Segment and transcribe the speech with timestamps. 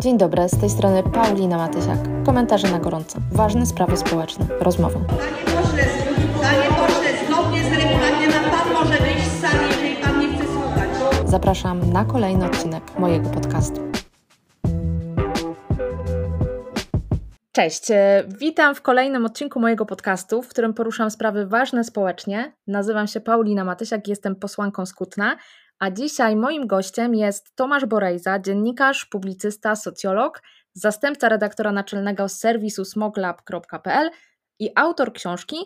[0.00, 1.98] Dzień dobry, z tej strony Paulina Matysiak.
[2.26, 3.18] Komentarze na gorąco.
[3.32, 4.46] Ważne sprawy społeczne.
[4.60, 4.98] Rozmowa.
[4.98, 5.84] Panie pośle,
[6.42, 10.88] panie pośle, zgodnie z regulaminem pan może wyjść z sali, jeżeli pan nie chce słuchać.
[11.26, 13.80] Zapraszam na kolejny odcinek mojego podcastu.
[17.52, 22.52] Cześć, e, witam w kolejnym odcinku mojego podcastu, w którym poruszam sprawy ważne społecznie.
[22.66, 25.36] Nazywam się Paulina Matysiak, jestem posłanką z Kutna,
[25.78, 30.42] a dzisiaj moim gościem jest Tomasz Borejza, dziennikarz, publicysta, socjolog,
[30.74, 34.10] zastępca redaktora naczelnego serwisu smoglab.pl
[34.58, 35.56] i autor książki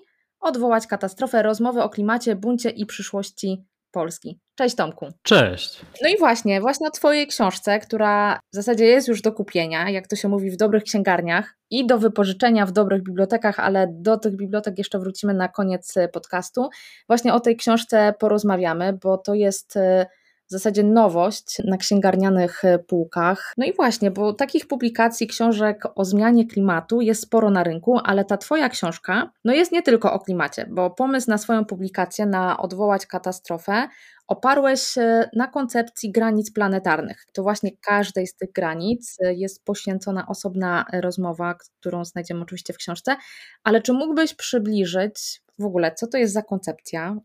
[0.41, 3.65] Odwołać katastrofę, rozmowy o klimacie, buncie i przyszłości
[3.99, 4.39] Polski.
[4.55, 5.07] Cześć Tomku.
[5.23, 5.81] Cześć.
[6.03, 10.07] No i właśnie, właśnie o Twojej książce, która w zasadzie jest już do kupienia, jak
[10.07, 14.37] to się mówi, w dobrych księgarniach i do wypożyczenia w dobrych bibliotekach, ale do tych
[14.37, 16.69] bibliotek jeszcze wrócimy na koniec podcastu.
[17.09, 20.07] Właśnie o tej książce porozmawiamy, bo to jest e,
[20.49, 23.55] w zasadzie nowość na księgarnianych półkach.
[23.57, 28.25] No i właśnie, bo takich publikacji, książek o zmianie klimatu jest sporo na rynku, ale
[28.25, 32.59] ta Twoja książka no jest nie tylko o klimacie, bo pomysł na swoją publikację, na
[32.59, 33.89] odwołać katastrofę,
[34.27, 37.27] oparłeś się na koncepcji granic planetarnych.
[37.33, 43.17] To właśnie każdej z tych granic jest poświęcona osobna rozmowa, którą znajdziemy oczywiście w książce,
[43.65, 47.17] ale czy mógłbyś przybliżyć w ogóle, co to jest za koncepcja,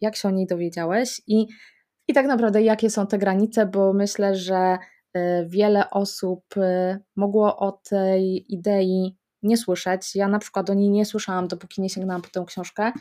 [0.00, 1.46] jak się o niej dowiedziałeś i
[2.08, 4.78] i tak naprawdę, jakie są te granice, bo myślę, że
[5.16, 10.16] y, wiele osób y, mogło o tej idei nie słyszeć.
[10.16, 12.92] Ja na przykład o niej nie słyszałam, dopóki nie sięgnęłam po tę książkę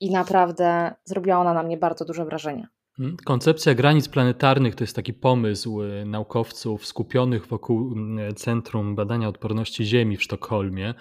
[0.00, 2.68] i naprawdę zrobiła ona na mnie bardzo duże wrażenie.
[2.96, 7.94] Hmm, koncepcja granic planetarnych to jest taki pomysł y, naukowców skupionych wokół
[8.36, 10.94] Centrum Badania Odporności Ziemi w Sztokholmie.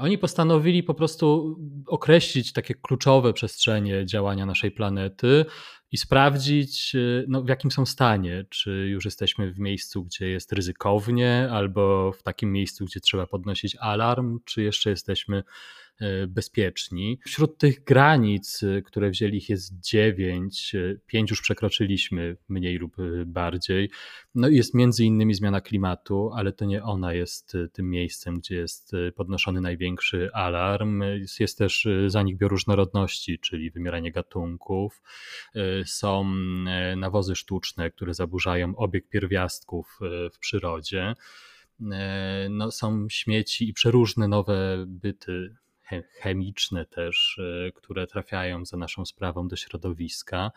[0.00, 5.44] Oni postanowili po prostu określić takie kluczowe przestrzenie działania naszej planety,
[5.92, 8.44] i sprawdzić, y, no, w jakim są stanie.
[8.48, 13.76] Czy już jesteśmy w miejscu, gdzie jest ryzykownie, albo w takim miejscu, gdzie trzeba podnosić
[13.80, 15.42] alarm, czy jeszcze jesteśmy
[16.28, 17.18] bezpieczni.
[17.24, 22.96] Wśród tych granic, e, które wzięli ich jest dziewięć, e, pięć już przekroczyliśmy mniej lub
[23.26, 23.90] bardziej.
[24.34, 28.56] No i jest między innymi zmiana klimatu, ale to nie ona jest tym miejscem, gdzie
[28.56, 31.02] jest podnoszony największy alarm.
[31.02, 35.02] Jest, jest też zanik bioróżnorodności, czyli wymieranie gatunków.
[35.84, 36.24] Są
[36.96, 39.98] nawozy sztuczne, które zaburzają obieg pierwiastków
[40.32, 41.14] w przyrodzie.
[42.50, 45.56] No, są śmieci i przeróżne nowe byty
[46.00, 50.50] chemiczne też, e, które trafiają za naszą sprawą do środowiska.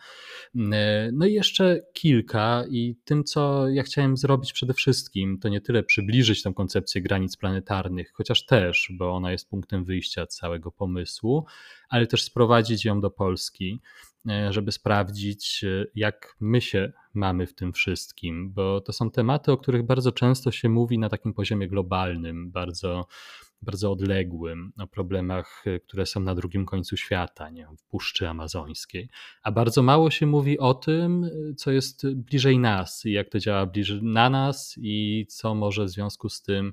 [0.72, 5.60] E, no i jeszcze kilka i tym, co ja chciałem zrobić przede wszystkim, to nie
[5.60, 11.44] tyle przybliżyć tą koncepcję granic planetarnych, chociaż też, bo ona jest punktem wyjścia całego pomysłu,
[11.88, 13.80] ale też sprowadzić ją do Polski,
[14.28, 15.64] e, żeby sprawdzić,
[15.94, 20.50] jak my się mamy w tym wszystkim, bo to są tematy, o których bardzo często
[20.50, 23.06] się mówi na takim poziomie globalnym, bardzo
[23.62, 29.08] bardzo odległym, o problemach, e, które są na drugim końcu świata, nie w Puszczy Amazońskiej.
[29.42, 33.38] A bardzo mało się mówi o tym, e, co jest bliżej nas i jak to
[33.38, 36.72] działa bliżej na nas i co może w związku z tym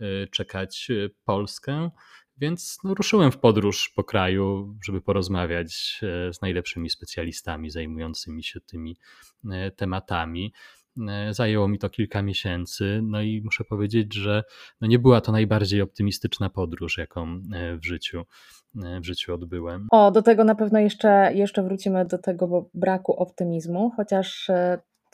[0.00, 0.88] e, czekać
[1.24, 1.90] Polskę.
[2.38, 6.00] Więc no, ruszyłem w podróż po kraju, żeby porozmawiać
[6.32, 8.96] z najlepszymi specjalistami zajmującymi się tymi
[9.76, 10.52] tematami.
[11.08, 14.44] E, zajęło mi to kilka miesięcy, no i muszę powiedzieć, że
[14.80, 18.22] no nie była to najbardziej optymistyczna podróż, jaką e, w życiu,
[18.84, 19.86] e, w życiu odbyłem.
[19.90, 24.50] O, do tego na pewno jeszcze, jeszcze wrócimy do tego braku optymizmu, chociaż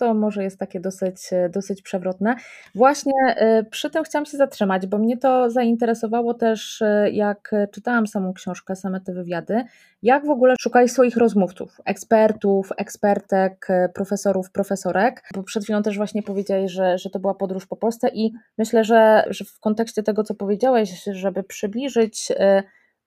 [0.02, 2.36] to może jest takie dosyć, dosyć przewrotne.
[2.74, 3.12] Właśnie
[3.60, 8.32] y, przy tym chciałam się zatrzymać, bo mnie to zainteresowało też, y, jak czytałam samą
[8.32, 9.64] książkę, same te wywiady,
[10.02, 16.22] jak w ogóle szukali swoich rozmówców, ekspertów, ekspertek, profesorów, profesorek, bo przed chwilą też właśnie
[16.22, 20.24] powiedziałeś, że, że to była podróż po Polsce i myślę, że, że w kontekście tego,
[20.24, 22.32] co powiedziałeś, żeby przybliżyć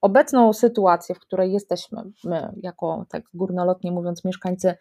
[0.06, 4.76] obecną sytuację, w której jesteśmy, my, jako tak górnolotnie mówiąc, mieszkańcy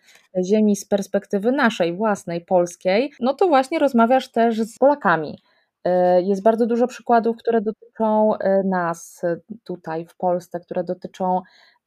[0.45, 5.39] Ziemi z perspektywy naszej, własnej, polskiej, no to właśnie rozmawiasz też z Polakami.
[5.89, 9.23] Y, jest bardzo dużo przykładów, które dotyczą y, nas
[9.65, 11.43] tutaj w Polsce, które dotyczą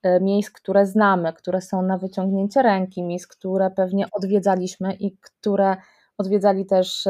[0.05, 5.75] y, miejsc, które znamy, które są na wyciągnięcie ręki, miejsc, które pewnie odwiedzaliśmy i które
[6.17, 7.07] odwiedzali też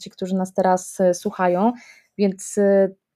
[0.00, 1.72] ci, którzy nas teraz słuchają.
[2.18, 2.58] Więc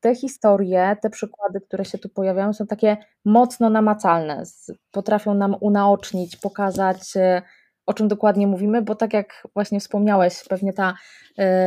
[0.02, 4.42] te historie, te przykłady, które się tu pojawiają, są takie mocno namacalne.
[4.90, 7.42] Potrafią nam unaocznić, pokazać, e,
[7.86, 10.94] o czym dokładnie mówimy, bo tak jak właśnie wspomniałeś, pewnie ta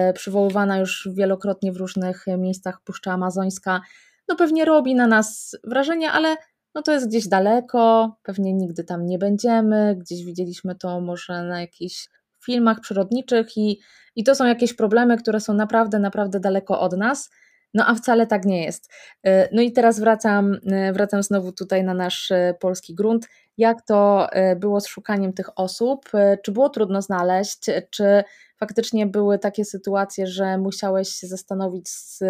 [0.10, 3.82] y, przywoływana już wielokrotnie w różnych miejscach Puszcza Amazońska,
[4.30, 6.36] no pewnie robi na nas wrażenie, ale
[6.76, 11.62] no to jest gdzieś daleko, pewnie nigdy tam nie będziemy, gdzieś widzieliśmy to może na
[11.62, 12.10] jakichś
[12.46, 13.80] filmach przyrodniczych i
[14.16, 17.30] i to są jakieś problemy, które są naprawdę, naprawdę daleko od nas.
[17.76, 18.90] No a wcale tak nie jest.
[19.24, 23.28] E, no i teraz wracam, e, wracam znowu tutaj na nasz polski grunt.
[23.58, 26.10] Jak to było z szukaniem tych osób?
[26.44, 27.66] Czy było trudno znaleźć?
[27.90, 28.24] Czy
[28.58, 32.24] faktycznie były takie sytuacje, że musiałeś się zastanowić z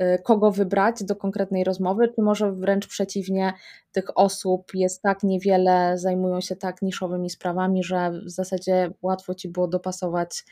[0.00, 3.52] Y, kogo wybrać do konkretnej rozmowy, czy może wręcz przeciwnie,
[3.92, 9.48] tych osób jest tak niewiele, zajmują się tak niszowymi sprawami, że w zasadzie łatwo ci
[9.48, 10.44] było dopasować y,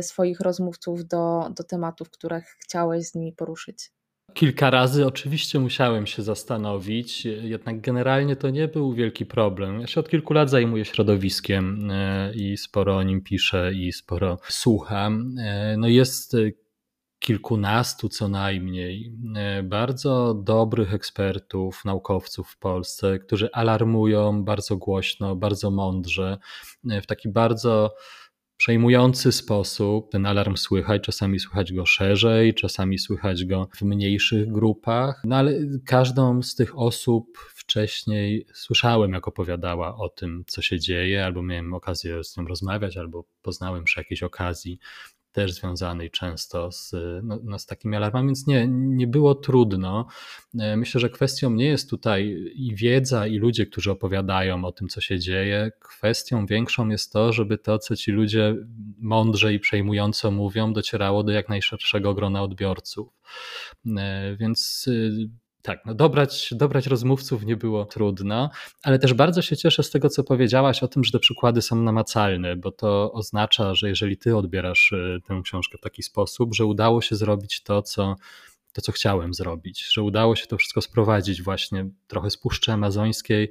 [0.00, 3.90] swoich rozmówców do, do tematów, które chciałeś z nimi poruszyć.
[4.34, 9.80] Kilka razy oczywiście musiałem się zastanowić, jednak generalnie to nie był wielki problem.
[9.80, 14.38] Ja się od kilku lat zajmuję środowiskiem y, i sporo o nim piszę i sporo
[14.48, 15.34] słucham.
[15.76, 16.36] No jest
[17.24, 25.70] kilkunastu co najmniej e, bardzo dobrych ekspertów, naukowców w Polsce, którzy alarmują bardzo głośno, bardzo
[25.70, 26.38] mądrze,
[26.90, 27.94] e, w taki bardzo
[28.56, 30.10] przejmujący sposób.
[30.10, 35.52] Ten alarm słychać, czasami słychać go szerzej, czasami słychać go w mniejszych grupach, no ale
[35.86, 41.74] każdą z tych osób wcześniej słyszałem, jak opowiadała o tym, co się dzieje, albo miałem
[41.74, 44.78] okazję z nią rozmawiać, albo poznałem przy jakiejś okazji
[45.34, 46.92] też związanej często z,
[47.22, 50.06] no, no, z takimi alarmami, więc nie, nie było trudno.
[50.58, 54.88] E, myślę, że kwestią nie jest tutaj i wiedza, i ludzie, którzy opowiadają o tym,
[54.88, 55.70] co się dzieje.
[55.80, 58.56] Kwestią większą jest to, żeby to, co ci ludzie
[58.98, 63.08] mądrze i przejmująco mówią, docierało do jak najszerszego grona odbiorców.
[63.96, 65.28] E, więc y,
[65.64, 68.50] tak, no dobrać, dobrać rozmówców nie było trudno,
[68.82, 71.76] ale też bardzo się cieszę z tego, co powiedziałaś o tym, że te przykłady są
[71.76, 76.64] namacalne, bo to oznacza, że jeżeli ty odbierasz y, tę książkę w taki sposób, że
[76.64, 78.16] udało się zrobić to, co
[78.74, 83.50] to, co chciałem zrobić, że udało się to wszystko sprowadzić właśnie trochę z Puszczy Amazońskiej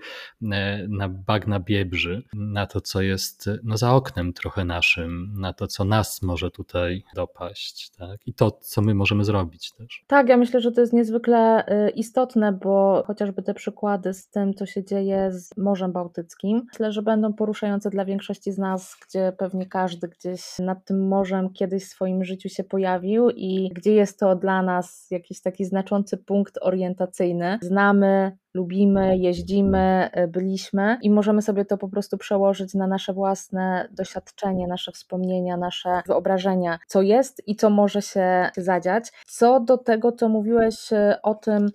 [0.51, 5.67] e, na bagna Biebrzy, na to, co jest no, za oknem trochę naszym, na to,
[5.67, 8.27] co nas może tutaj dopaść tak?
[8.27, 10.03] i to, co my możemy zrobić też.
[10.07, 14.53] Tak, ja myślę, że to jest niezwykle y, istotne, bo chociażby te przykłady z tym,
[14.53, 19.33] co się dzieje z Morzem Bałtyckim, myślę, że będą poruszające dla większości z nas, gdzie
[19.37, 24.19] pewnie każdy gdzieś nad tym morzem kiedyś w swoim życiu się pojawił i gdzie jest
[24.19, 27.59] to dla nas jakiś taki znaczący punkt orientacyjny.
[27.61, 33.89] Znamy, lubimy, jeździmy, e, byliśmy i możemy sobie to po prostu przełożyć na nasze własne
[33.91, 39.11] doświadczenie, nasze wspomnienia, nasze wyobrażenia, co jest i co może się zadziać.
[39.27, 41.69] Co do tego, co mówiłeś e, o tym,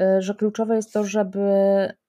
[0.00, 1.48] e, że kluczowe jest to, żeby,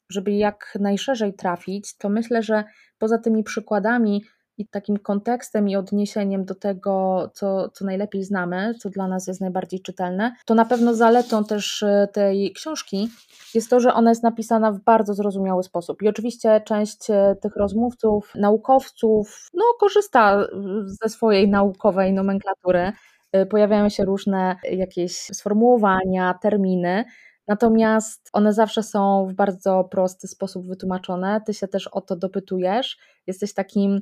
[0.10, 2.64] żeby jak najszerzej trafić, to myślę, że
[3.00, 4.24] poza tymi przykładami,
[4.62, 9.42] i takim kontekstem i odniesieniem do tego, co, co najlepiej znamy, co dla nas jest
[9.42, 13.10] najbardziej czytelne, to na pewno zaletą też e, tej książki
[13.54, 16.02] jest to, że ona jest napisana w bardzo zrozumiały sposób.
[16.02, 20.48] I oczywiście część e, tych rozmówców, naukowców, no, korzysta
[20.86, 22.92] ze swojej naukowej nomenklatury.
[23.32, 27.06] E, pojawiają się różne jakieś sformułowania, terminy.
[27.48, 31.42] Natomiast one zawsze są w bardzo prosty sposób wytłumaczone.
[31.46, 32.98] Ty się też o to dopytujesz.
[33.28, 34.02] Jesteś takim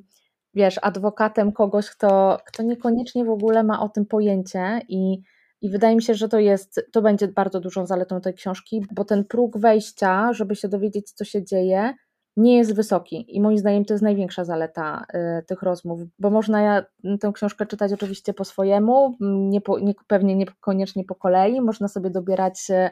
[0.53, 5.21] wiesz, adwokatem kogoś, kto, kto niekoniecznie w ogóle ma o tym pojęcie i,
[5.61, 9.05] i wydaje mi się, że to jest, to będzie bardzo dużą zaletą tej książki, bo
[9.05, 11.93] ten próg wejścia, żeby się dowiedzieć, co się dzieje,
[12.37, 15.05] nie jest wysoki i moim zdaniem to jest największa zaleta
[15.39, 16.85] y, tych rozmów, bo można
[17.21, 19.17] tę książkę czytać oczywiście po swojemu,
[19.49, 22.89] nie po, nie, pewnie niekoniecznie po kolei, można sobie dobierać y,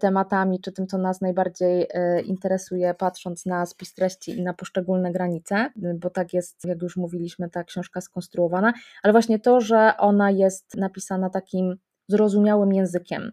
[0.00, 5.12] tematami, czy tym, co nas najbardziej e, interesuje, patrząc na spis treści i na poszczególne
[5.12, 10.30] granice, bo tak jest, jak już mówiliśmy, ta książka skonstruowana, ale właśnie to, że ona
[10.30, 11.76] jest napisana takim
[12.08, 13.32] zrozumiałym językiem.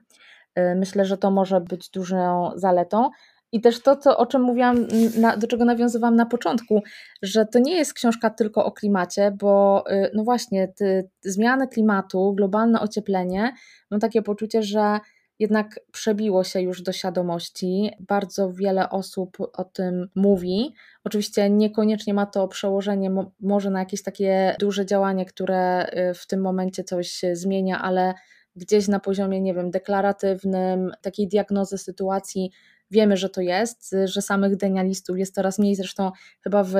[0.55, 3.09] E, myślę, że to może być dużą zaletą.
[3.51, 4.87] I też to, co, o czym mówiłam,
[5.17, 6.83] na, do czego nawiązywałam na początku,
[7.21, 9.83] że to nie jest książka tylko o klimacie, bo
[10.13, 10.73] no właśnie,
[11.21, 13.53] zmiany klimatu, globalne ocieplenie,
[13.91, 14.99] mam takie poczucie, że
[15.39, 17.92] jednak przebiło się już do świadomości.
[18.00, 20.74] Bardzo wiele osób o tym mówi.
[21.04, 26.42] Oczywiście niekoniecznie ma to przełożenie może na jakieś takie duże działanie, które y, w tym
[26.42, 28.13] momencie coś zmienia, ale
[28.56, 32.51] gdzieś na poziomie, nie wiem, deklaratywnym, takiej diagnozy sytuacji
[32.92, 35.75] wiemy, że to jest, że samych denialistów jest coraz mniej.
[35.75, 36.12] Zresztą
[36.42, 36.74] chyba w,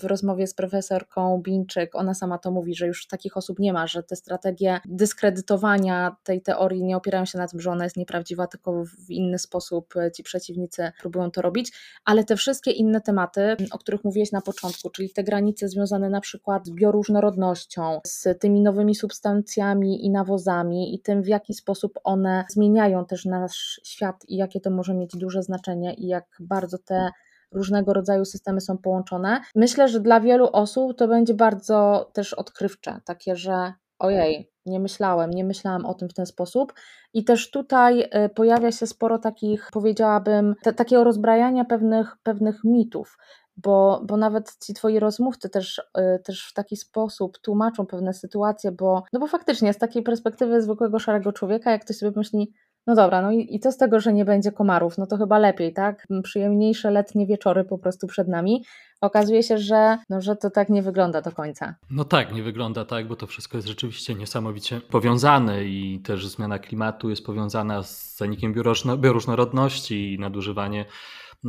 [0.00, 3.86] w rozmowie z profesorką Binczyk, ona sama to mówi, że już takich osób nie ma,
[3.86, 8.46] że te strategie dyskredytowania tej teorii nie opierają się na tym, że ona jest nieprawdziwa,
[8.46, 11.72] tylko w inny sposób ci przeciwnicy próbują to robić.
[12.04, 16.20] Ale te wszystkie inne tematy, o których mówiłeś na początku, czyli te granice związane na
[16.20, 22.44] przykład z bioróżnorodnością, z tymi nowymi substancjami i nawozami i tym, w jaki sposób one
[22.50, 27.10] zmieniają też nasz świat i jakie to może mieć duże znaczenie i jak bardzo te
[27.52, 29.40] różnego rodzaju systemy są połączone.
[29.54, 35.30] Myślę, że dla wielu osób to będzie bardzo też odkrywcze, takie, że Ojej, nie myślałem,
[35.30, 36.74] nie myślałam o tym w ten sposób.
[37.14, 43.18] I też tutaj y, pojawia się sporo takich, powiedziałabym, te, takiego rozbrajania pewnych, pewnych mitów,
[43.56, 48.72] bo, bo nawet ci twoi rozmówcy też, y, też w taki sposób tłumaczą pewne sytuacje,
[48.72, 52.52] bo, no bo faktycznie z takiej perspektywy zwykłego szarego człowieka, jak ktoś sobie myśli,
[52.86, 54.98] no dobra, no i, i co z tego, że nie będzie komarów?
[54.98, 56.06] No to chyba lepiej, tak?
[56.22, 58.64] Przyjemniejsze letnie wieczory po prostu przed nami.
[59.00, 61.74] Okazuje się, że, no, że to tak nie wygląda do końca.
[61.90, 66.58] No tak, nie wygląda tak, bo to wszystko jest rzeczywiście niesamowicie powiązane i też zmiana
[66.58, 68.54] klimatu jest powiązana z zanikiem
[68.98, 70.84] bioróżnorodności i nadużywanie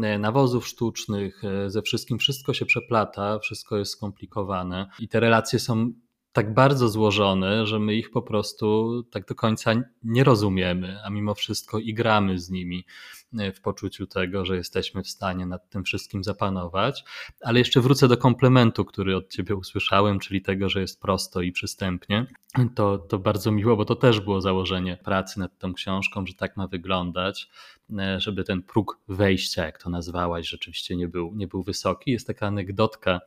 [0.03, 5.59] e, nawozów sztucznych, e, ze wszystkim wszystko się przeplata, wszystko jest skomplikowane i te relacje
[5.59, 5.91] są
[6.31, 11.35] tak bardzo złożone, że my ich po prostu tak do końca nie rozumiemy, a mimo
[11.35, 12.85] wszystko igramy z nimi
[13.39, 17.03] e, w poczuciu tego, że jesteśmy w stanie nad tym wszystkim zapanować.
[17.41, 21.51] Ale jeszcze wrócę do komplementu, który od ciebie usłyszałem, czyli tego, że jest prosto i
[21.51, 22.25] przystępnie.
[22.75, 26.57] To, to bardzo miło, bo to też było założenie pracy nad tą książką, że tak
[26.57, 27.49] ma wyglądać.
[27.99, 32.11] E, żeby ten próg wejścia, jak to nazwałaś, rzeczywiście nie był, nie był wysoki.
[32.11, 33.19] Jest taka anegdotka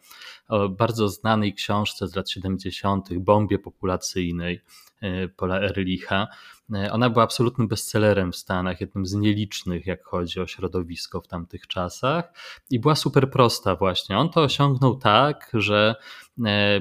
[0.49, 4.61] o bardzo znanej książce z lat 70., bombie populacyjnej
[5.01, 6.29] e, Paula Ehrlicha.
[6.75, 11.29] E, ona była absolutnym bestsellerem w Stanach, jednym z nielicznych, jak chodzi o środowisko w
[11.29, 12.33] tamtych czasach,
[12.71, 14.19] i była super prosta, właśnie.
[14.19, 15.95] On to osiągnął tak, że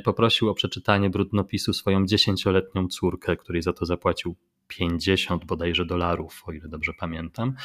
[0.04, 4.36] poprosił o przeczytanie brudnopisu swoją dziesięcioletnią córkę, której za to zapłacił
[4.70, 7.56] 50 bodajże dolarów, o ile dobrze pamiętam.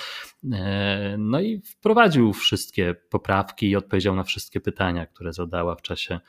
[0.53, 6.21] E, no i wprowadził wszystkie poprawki i odpowiedział na wszystkie pytania, które zadała w czasie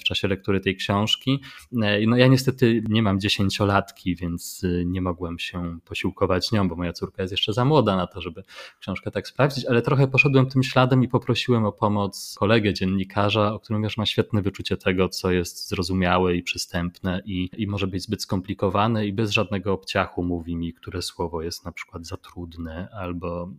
[0.00, 1.40] w czasie lektury tej książki.
[1.82, 6.76] E, no ja niestety nie mam dziesięciolatki, więc e, nie mogłem się posiłkować nią, bo
[6.76, 8.44] moja córka jest jeszcze za młoda na to, żeby
[8.80, 13.60] książkę tak sprawdzić, ale trochę poszedłem tym śladem i poprosiłem o pomoc kolegę dziennikarza, o
[13.60, 18.02] którym już ma świetne wyczucie tego, co jest zrozumiałe i przystępne i, i może być
[18.02, 22.88] zbyt skomplikowane i bez żadnego obciachu mówi mi, które słowo jest na przykład za trudne
[22.92, 23.50] albo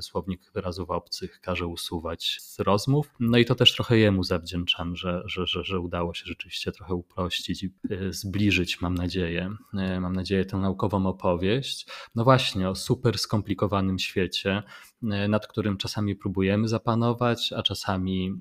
[0.00, 3.10] słownik wyrazów obcych każe usuwać z rozmów.
[3.20, 6.94] No i to też trochę jemu zawdzięczam, że, że, że, że udało się rzeczywiście trochę
[6.94, 11.86] uprościć i e, zbliżyć, mam nadzieję, e, mam nadzieję, tę naukową opowieść.
[12.14, 14.62] No właśnie, o super skomplikowanym świecie,
[15.02, 18.34] e, nad którym czasami próbujemy zapanować, a czasami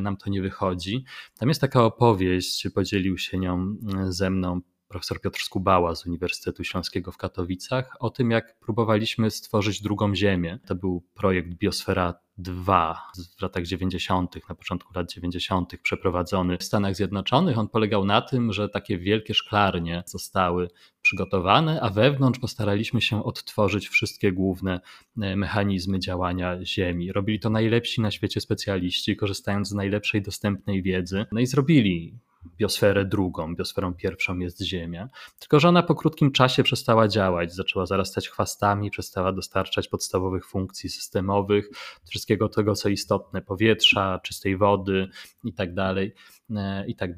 [0.00, 1.04] nam to nie wychodzi.
[1.38, 3.76] Tam jest taka opowieść, podzielił się nią
[4.08, 4.60] ze mną
[4.90, 10.58] profesor Piotr Skubała z Uniwersytetu Śląskiego w Katowicach o tym, jak próbowaliśmy stworzyć drugą Ziemię.
[10.66, 16.96] To był projekt Biosfera 2 w latach 90., na początku lat 90., przeprowadzony w Stanach
[16.96, 17.58] Zjednoczonych.
[17.58, 20.70] On polegał na tym, że takie wielkie szklarnie zostały
[21.02, 24.80] przygotowane, a wewnątrz postaraliśmy się odtworzyć wszystkie główne
[25.20, 27.12] e, mechanizmy działania Ziemi.
[27.12, 31.26] Robili to najlepsi na świecie specjaliści, korzystając z najlepszej dostępnej wiedzy.
[31.32, 32.18] No i zrobili
[32.56, 35.08] biosferę drugą, biosferą pierwszą jest Ziemia.
[35.38, 40.90] Tylko, że ona po krótkim czasie przestała działać, zaczęła zarastać chwastami, przestała dostarczać podstawowych funkcji
[40.90, 41.68] systemowych,
[42.08, 45.08] wszystkiego tego, co istotne, powietrza, czystej wody
[45.44, 47.14] i tak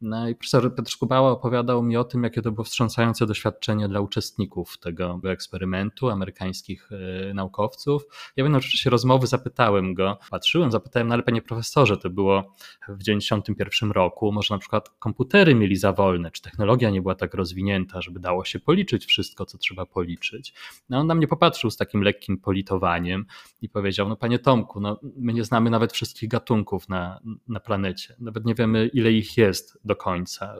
[0.00, 4.00] No i profesor Petr Szkubała opowiadał mi o tym, jakie to było wstrząsające doświadczenie dla
[4.00, 6.88] uczestników tego eksperymentu, amerykańskich
[7.30, 8.02] e, naukowców.
[8.36, 12.54] Ja w czasie rozmowy zapytałem go, patrzyłem, zapytałem, no ale panie profesorze, to było
[12.88, 17.34] w 91 roku, może na przykład komputery mieli za wolne, czy technologia nie była tak
[17.34, 20.54] rozwinięta, żeby dało się policzyć wszystko, co trzeba policzyć.
[20.88, 23.26] No on na mnie popatrzył z takim lekkim politowaniem
[23.62, 28.16] i powiedział, no panie Tomku, no my nie znamy nawet wszystkich gatunków na, na planecie,
[28.18, 30.54] nawet nie wiemy, ile ich jest do końca.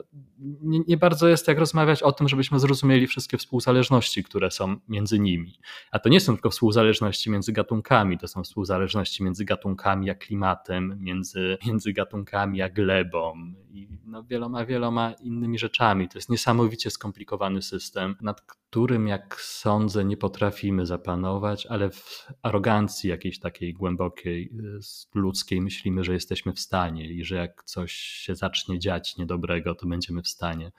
[0.61, 5.19] Nie, nie, bardzo jest jak rozmawiać o tym, żebyśmy zrozumieli wszystkie współzależności, które są między
[5.19, 5.59] nimi.
[5.91, 10.97] A to nie są tylko współzależności między gatunkami, to są współzależności między gatunkami a klimatem,
[10.99, 13.33] między, między gatunkami a glebą
[13.71, 16.09] i no, wieloma, wieloma innymi rzeczami.
[16.09, 23.09] To jest niesamowicie skomplikowany system, nad którym, jak sądzę, nie potrafimy zapanować, ale w arogancji
[23.09, 24.79] jakiejś takiej głębokiej, y,
[25.13, 29.87] ludzkiej myślimy, że jesteśmy w stanie i że jak coś się zacznie dziać niedobrego, to
[29.87, 30.71] będziemy w stanie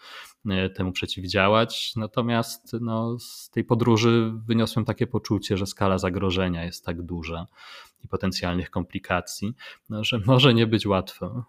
[0.46, 1.92] y, temu przeciwdziałać.
[1.96, 7.46] Natomiast no, z tej podróży wyniosłem takie poczucie, że skala zagrożenia jest tak duża
[8.04, 9.54] i potencjalnych komplikacji,
[9.88, 11.44] no, że może nie być łatwo.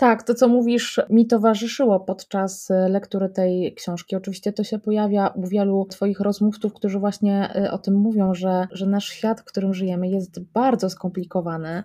[0.00, 4.16] Tak, to co mówisz mi towarzyszyło podczas e, lektury tej książki.
[4.16, 8.66] Oczywiście to się pojawia u wielu Twoich rozmówców, którzy właśnie e, o tym mówią, że,
[8.72, 11.82] że nasz świat, w którym żyjemy, jest bardzo skomplikowany.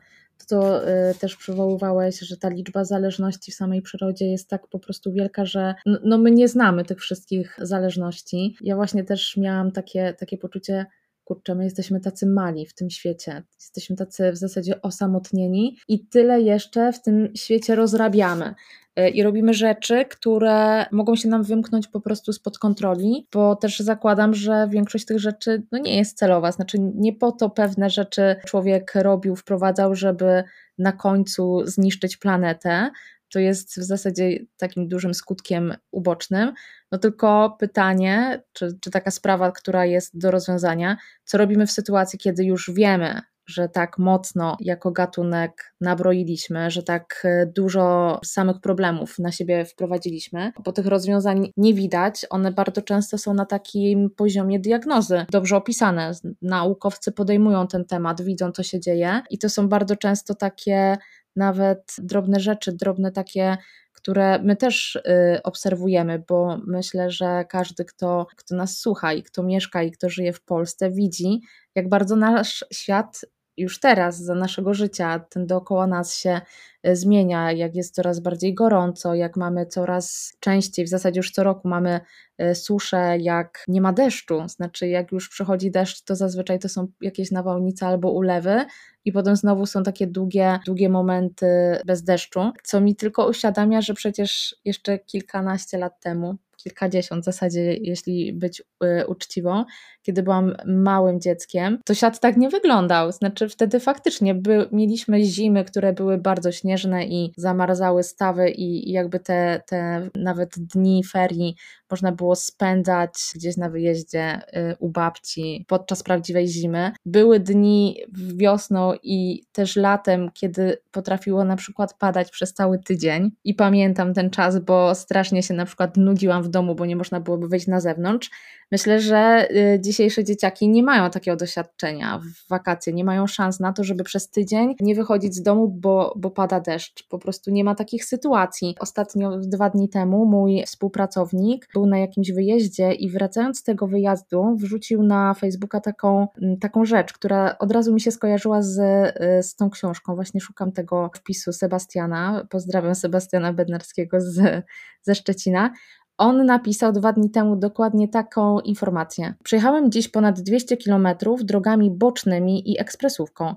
[0.50, 5.12] To, e, też przywoływałeś, że ta liczba zależności w samej przyrodzie jest tak po prostu
[5.12, 8.56] wielka, że no my nie znamy tych wszystkich zależności.
[8.62, 10.86] Ja właśnie też miałam takie, takie poczucie,
[11.26, 16.42] kurczę, my jesteśmy tacy mali w tym świecie, jesteśmy tacy w zasadzie osamotnieni i tyle
[16.42, 18.56] jeszcze w tym świecie rozrabiamy.
[19.00, 23.80] y, i robimy rzeczy, które mogą się nam wymknąć po prostu spod kontroli, bo też
[23.80, 28.36] zakładam, że większość tych rzeczy no nie jest celowa, znaczy nie po to pewne rzeczy
[28.46, 30.44] człowiek robił, wprowadzał, żeby
[30.78, 32.90] na końcu zniszczyć planetę,
[33.34, 36.54] to jest w zasadzie takim dużym skutkiem ubocznym.
[36.92, 42.20] No tylko pytanie, czy, czy taka sprawa, która jest do rozwiązania, co robimy w sytuacji,
[42.20, 49.20] kiedy już wiemy, że tak mocno jako gatunek nabroiliśmy, że tak e, dużo samych problemów
[49.20, 52.26] na siebie wprowadziliśmy, bo tych rozwiązań nie widać.
[52.30, 56.12] One bardzo często są na takim poziomie diagnozy, dobrze opisane.
[56.42, 60.98] Naukowcy podejmują ten temat, widzą, co się dzieje, i to są bardzo często takie
[61.36, 63.58] nawet drobne rzeczy, drobne takie
[64.06, 65.02] które my też y,
[65.44, 70.34] obserwujemy, bo myślę, że każdy, kto, kto nas słucha i kto mieszka i kto żyje
[70.34, 71.42] w Polsce, widzi,
[71.76, 73.22] jak bardzo nasz świat
[73.58, 76.42] już teraz, za naszego życia, ten dookoła nas się
[76.84, 81.44] e, zmienia, jak jest coraz bardziej gorąco, jak mamy coraz częściej, w zasadzie już co
[81.44, 82.00] roku mamy
[82.38, 86.88] e, suszę, jak nie ma deszczu, znaczy jak już przychodzi deszcz, to zazwyczaj to są
[87.02, 88.66] jakieś nawałnice albo ulewy
[89.06, 91.48] i potem znowu są takie długie, długie momenty
[91.86, 97.74] bez deszczu, co mi tylko uświadamia, że przecież jeszcze kilkanaście lat temu kilkadziesiąt w zasadzie,
[97.74, 99.66] jeśli być y, uczciwą,
[100.06, 103.12] kiedy byłam małym dzieckiem, to świat tak nie wyglądał.
[103.12, 109.20] Znaczy wtedy faktycznie by, mieliśmy zimy, które były bardzo śnieżne i zamarzały stawy i, jakby
[109.20, 111.56] te, te nawet dni ferii
[111.92, 116.92] można było spędzać gdzieś na wyjeździe y, u babci podczas prawdziwej zimy.
[117.06, 117.98] Były dni
[118.36, 124.30] wiosną i też latem, kiedy potrafiło na przykład padać przez cały tydzień i pamiętam ten
[124.30, 127.80] czas, bo strasznie się na przykład nudziłam w domu, bo nie można byłoby wyjść na
[127.80, 128.30] zewnątrz.
[128.72, 133.74] Myślę, że y, dzisiejsze dzieciaki nie mają takiego doświadczenia w wakacje, nie mają szans na
[133.74, 137.08] to, żeby przez tydzień nie wychodzić z domu, bo, bo pada deszcz.
[137.10, 138.76] Po prostu nie ma takich sytuacji.
[138.80, 144.56] Ostatnio, dwa dni temu, mój współpracownik był na jakimś wyjeździe i wracając z tego wyjazdu,
[144.56, 146.28] wrzucił na Facebooka taką,
[146.62, 150.16] taką rzecz, która od razu mi się skojarzyła z, y, z tą książką.
[150.16, 152.48] Właśnie szukam tego wpisu Sebastiana.
[152.50, 154.66] Pozdrawiam Sebastiana Bednarskiego z,
[155.02, 155.72] ze Szczecina.
[156.18, 159.34] On napisał dwa dni temu dokładnie taką informację.
[159.44, 161.08] Przejechałem dziś ponad 200 km
[161.44, 163.56] drogami bocznymi i ekspresówką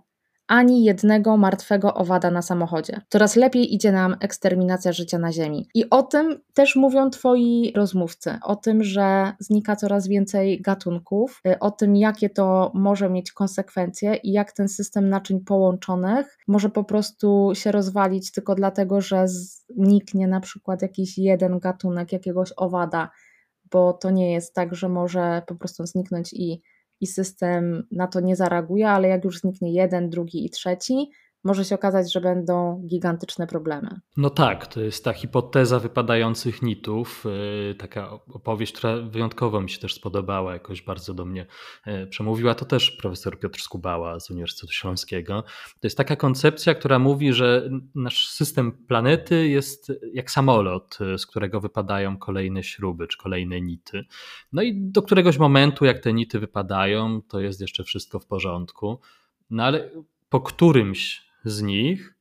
[0.49, 3.01] ani jednego martwego owada na samochodzie.
[3.09, 5.69] Coraz lepiej idzie nam eksterminacja życia na Ziemi.
[5.75, 11.59] I o tym też mówią Twoi rozmówcy, o tym, że znika coraz więcej gatunków, y,
[11.59, 16.85] o tym, jakie to może mieć konsekwencje i jak ten system naczyń połączonych może po
[16.85, 23.11] prostu się rozwalić tylko dlatego, że zniknie na przykład jakiś jeden gatunek jakiegoś owada,
[23.71, 26.63] bo to nie jest tak, że może po prostu zniknąć i
[27.01, 31.11] i system na to nie zareaguje, ale jak już zniknie jeden, drugi i trzeci,
[31.44, 34.01] może się okazać, że będą gigantyczne problemy.
[34.16, 37.24] No tak, to jest ta hipoteza wypadających nitów,
[37.70, 41.46] y, taka opowieść, która wyjątkowo mi się też spodobała, jakoś bardzo do mnie
[41.87, 42.55] y, przemówiła.
[42.55, 45.42] To też profesor Piotr Skubała z Uniwersytetu Śląskiego.
[45.81, 51.27] To jest taka koncepcja, która mówi, że nasz system planety jest jak samolot, y, z
[51.27, 54.05] którego wypadają kolejne śruby czy kolejne nity.
[54.53, 59.01] No i do któregoś momentu, jak te nity wypadają, to jest jeszcze wszystko w porządku.
[59.51, 59.90] No ale
[60.29, 62.18] po którymś z nich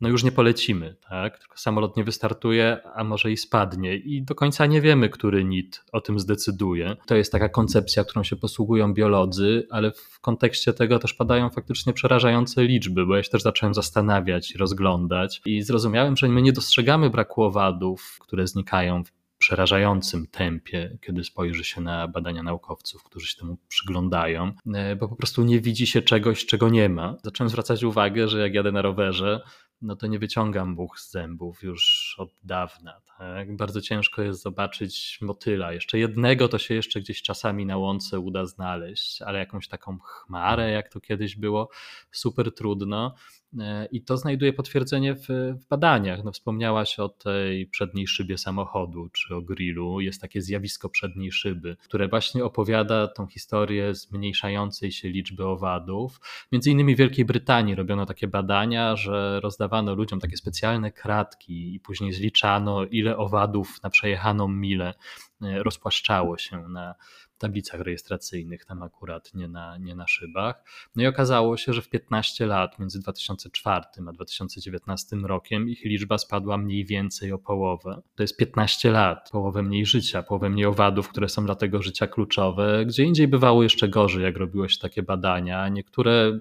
[0.00, 1.38] no już nie polecimy, tak?
[1.38, 3.96] Tylko samolot nie wystartuje, a może i spadnie.
[3.96, 6.96] I do końca nie wiemy, który NIT o tym zdecyduje.
[7.06, 11.92] To jest taka koncepcja, którą się posługują biolodzy, ale w kontekście tego też padają faktycznie
[11.92, 17.10] przerażające liczby, bo ja się też zacząłem zastanawiać, rozglądać i zrozumiałem, że my nie dostrzegamy
[17.10, 23.36] braku owadów, które znikają w przerażającym tempie, kiedy spojrzy się na badania naukowców, którzy się
[23.40, 27.16] temu przyglądają, e, bo po prostu nie widzi się czegoś, czego nie ma.
[27.24, 29.40] Zacząłem zwracać uwagę, że jak jadę na rowerze,
[29.82, 33.00] no to nie wyciągam buch z zębów już od dawna.
[33.18, 33.56] Tak?
[33.56, 35.72] Bardzo ciężko jest zobaczyć motyla.
[35.72, 40.70] Jeszcze jednego to się jeszcze gdzieś czasami na łące uda znaleźć, ale jakąś taką chmarę,
[40.70, 41.68] jak to kiedyś było,
[42.10, 43.14] super trudno.
[43.58, 45.26] E, I to znajduje potwierdzenie w,
[45.60, 46.24] w, badaniach.
[46.24, 50.00] No, wspomniałaś o tej przedniej szybie samochodu czy o grillu.
[50.00, 56.20] Jest takie zjawisko przedniej szyby, które właśnie opowiada tą historię zmniejszającej się liczby owadów.
[56.52, 61.80] Między innymi w Wielkiej Brytanii robiono takie badania, że rozdawano ludziom takie specjalne kratki i
[61.80, 64.94] później zliczano, ile owadów na przejechaną milę
[65.42, 66.94] e, rozpłaszczało się na,
[67.38, 70.64] tablicach rejestracyjnych, tam akurat nie na, nie na szybach.
[70.96, 76.18] No i okazało się, że w 15 lat, między 2004 a 2019 rokiem, ich liczba
[76.18, 78.02] spadła mniej więcej o połowę.
[78.14, 82.06] To jest 15 lat, połowę mniej życia, połowę mniej owadów, które są dla tego życia
[82.06, 82.86] kluczowe.
[82.86, 85.68] Gdzie indziej bywało jeszcze gorzej, jak robiło się takie badania.
[85.68, 86.38] Niektóre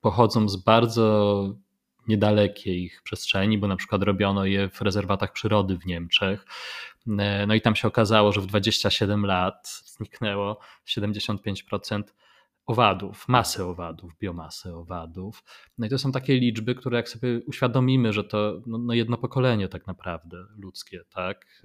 [0.00, 1.65] pochodzą z bardzo
[2.08, 6.46] niedalekiej ich przestrzeni, bo na przykład robiono je w rezerwatach przyrody w Niemczech.
[7.46, 12.02] No i tam się okazało, że w 27 lat zniknęło 75%
[12.66, 15.44] owadów, masy owadów, biomasy owadów.
[15.78, 19.16] No i to są takie liczby, które jak sobie uświadomimy, że to no, no jedno
[19.16, 21.62] pokolenie tak naprawdę ludzkie, tak?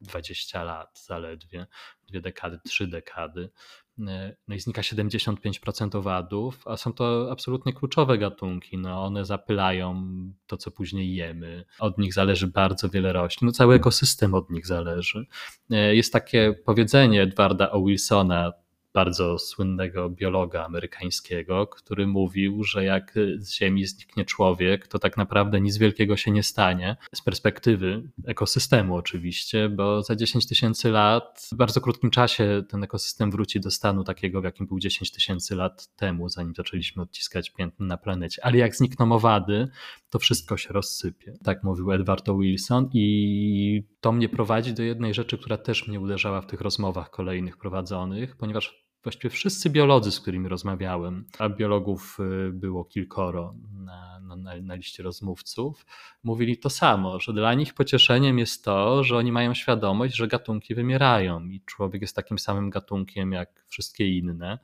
[0.00, 1.66] 20 lat zaledwie,
[2.08, 3.50] dwie dekady, trzy dekady.
[3.98, 8.78] No i znika 75% owadów, a są to absolutnie kluczowe gatunki.
[8.78, 10.12] No one zapylają
[10.46, 11.64] to, co później jemy.
[11.78, 13.46] Od nich zależy bardzo wiele roślin.
[13.46, 15.26] No cały ekosystem od nich zależy.
[15.70, 17.84] Jest takie powiedzenie Edwarda O.
[17.84, 18.52] Wilsona,
[18.92, 25.60] bardzo słynnego biologa amerykańskiego, który mówił, że jak z Ziemi zniknie człowiek, to tak naprawdę
[25.60, 26.96] nic wielkiego się nie stanie.
[27.14, 33.30] Z perspektywy ekosystemu, oczywiście, bo za 10 tysięcy lat, w bardzo krótkim czasie, ten ekosystem
[33.30, 37.86] wróci do stanu takiego, w jakim był 10 tysięcy lat temu, zanim zaczęliśmy odciskać piętno
[37.86, 38.44] na planecie.
[38.44, 39.68] Ale jak znikną owady,
[40.10, 41.34] to wszystko się rozsypie.
[41.44, 42.38] Tak mówił Edward o.
[42.38, 47.10] Wilson, i to mnie prowadzi do jednej rzeczy, która też mnie uderzała w tych rozmowach
[47.10, 54.20] kolejnych prowadzonych, ponieważ właściwie wszyscy biolodzy, z którymi rozmawiałem, a biologów y, było kilkoro na,
[54.20, 55.86] na, na, liście rozmówców,
[56.22, 60.74] mówili to samo, że dla nich pocieszeniem jest to, że oni mają świadomość, że gatunki
[60.74, 64.58] wymierają i człowiek jest takim samym gatunkiem jak wszystkie inne.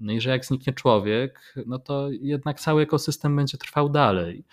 [0.00, 4.44] No i że jak zniknie człowiek, no to jednak cały ekosystem będzie trwał dalej.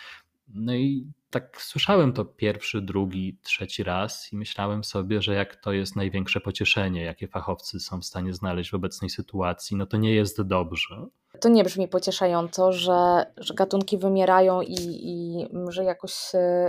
[0.47, 5.71] No i tak słyszałem to pierwszy, drugi, trzeci raz i myślałem sobie, że jak to
[5.71, 10.13] jest największe pocieszenie, jakie fachowcy są w stanie znaleźć w obecnej sytuacji, no to nie
[10.13, 11.05] jest dobrze.
[11.39, 16.13] To nie brzmi pocieszająco, że, że gatunki wymierają i, i że jakoś,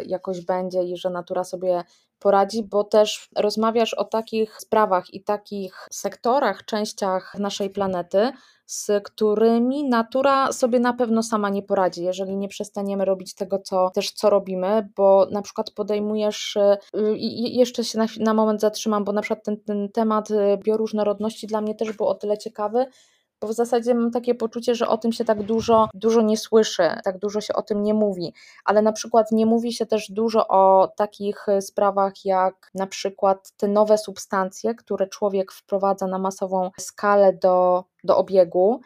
[0.07, 1.85] jakoś będzie i że natura sobie
[2.19, 8.33] poradzi, bo też rozmawiasz o takich sprawach i takich sektorach, częściach naszej planety,
[8.67, 13.91] z którymi natura sobie na pewno sama nie poradzi, jeżeli nie przestaniemy robić tego, co
[13.91, 19.05] też co robimy, bo na przykład podejmujesz, y, i jeszcze się na, na moment zatrzymam,
[19.05, 22.87] bo na przykład ten, ten temat y, bioróżnorodności dla mnie też był o tyle ciekawy,
[23.41, 26.91] bo w zasadzie mam takie poczucie, że o tym się tak dużo, dużo nie słyszy,
[27.05, 30.49] tak dużo się o tym nie mówi, ale na przykład nie mówi się też dużo
[30.49, 37.33] o takich sprawach jak na przykład te nowe substancje, które człowiek wprowadza na masową skalę
[37.33, 38.81] do, do obiegu.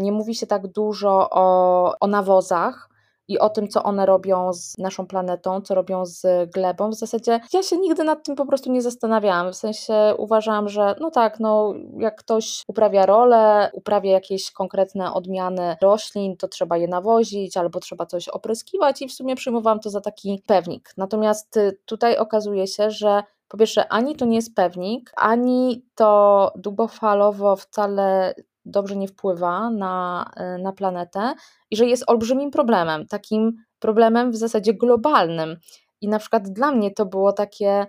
[0.00, 2.91] Nie mówi się tak dużo o, o nawozach,
[3.28, 6.90] i o tym, co one robią z naszą planetą, co robią z glebą.
[6.90, 9.52] W zasadzie ja się nigdy nad tym po prostu nie zastanawiałam.
[9.52, 15.76] W sensie uważam, że no tak, no jak ktoś uprawia rolę, uprawia jakieś konkretne odmiany
[15.82, 20.00] roślin, to trzeba je nawozić albo trzeba coś opryskiwać i w sumie przyjmowałam to za
[20.00, 20.90] taki pewnik.
[20.96, 26.52] Natomiast y, tutaj okazuje się, że po pierwsze, ani to nie jest pewnik, ani to
[26.56, 31.34] długofalowo wcale dobrze nie wpływa na, e, na planetę
[31.70, 35.56] i że jest olbrzymim problemem, takim problemem w zasadzie globalnym.
[36.00, 37.86] I na przykład dla mnie to było takie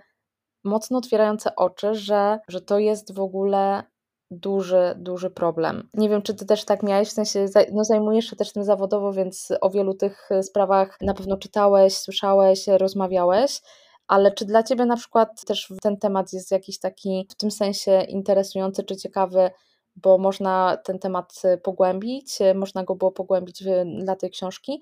[0.64, 3.82] mocno otwierające oczy, że, że to jest w ogóle
[4.30, 5.88] duży, duży problem.
[5.94, 9.12] Nie wiem, czy ty też tak miałeś, w sensie no, zajmujesz się też tym zawodowo,
[9.12, 13.60] więc o wielu tych sprawach na pewno czytałeś, słyszałeś, rozmawiałeś.
[14.08, 18.02] Ale czy dla ciebie na przykład też ten temat jest jakiś taki w tym sensie
[18.08, 19.50] interesujący czy ciekawy,
[19.96, 23.64] bo można ten temat y, pogłębić, y, można go było pogłębić
[24.02, 24.80] dla tej książki.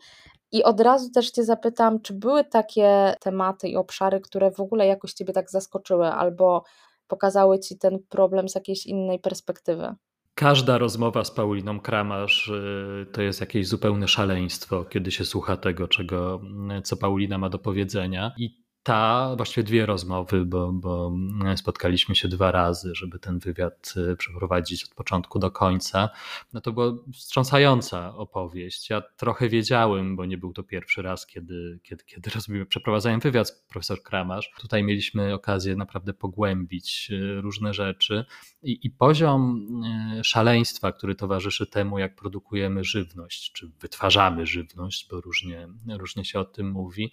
[0.52, 4.86] I od razu też Cię zapytam, czy były takie tematy i obszary, które w ogóle
[4.86, 6.64] jakoś Ciebie tak zaskoczyły albo
[7.06, 9.94] pokazały Ci ten problem z jakiejś innej perspektywy?
[10.34, 15.88] Każda rozmowa z Pauliną Kramasz y, to jest jakieś zupełne szaleństwo, kiedy się słucha tego,
[15.88, 16.40] czego,
[16.84, 18.32] co Paulina ma do powiedzenia.
[18.38, 21.12] I ta, właściwie dwie rozmowy, bo, bo
[21.56, 26.08] spotkaliśmy się dwa razy, żeby ten wywiad y, przeprowadzić od początku do końca.
[26.52, 28.90] No to była wstrząsająca opowieść.
[28.90, 32.30] Ja trochę wiedziałem, bo nie był to pierwszy raz, kiedy, kiedy, kiedy
[32.68, 34.50] przeprowadzałem wywiad z profesor Kramasz.
[34.60, 38.24] Tutaj mieliśmy okazję naprawdę pogłębić y, różne rzeczy
[38.62, 39.68] i, i poziom
[40.22, 45.68] szaleństwa, który towarzyszy temu, jak produkujemy żywność, czy wytwarzamy żywność, bo różnie,
[45.98, 47.12] różnie się o tym mówi,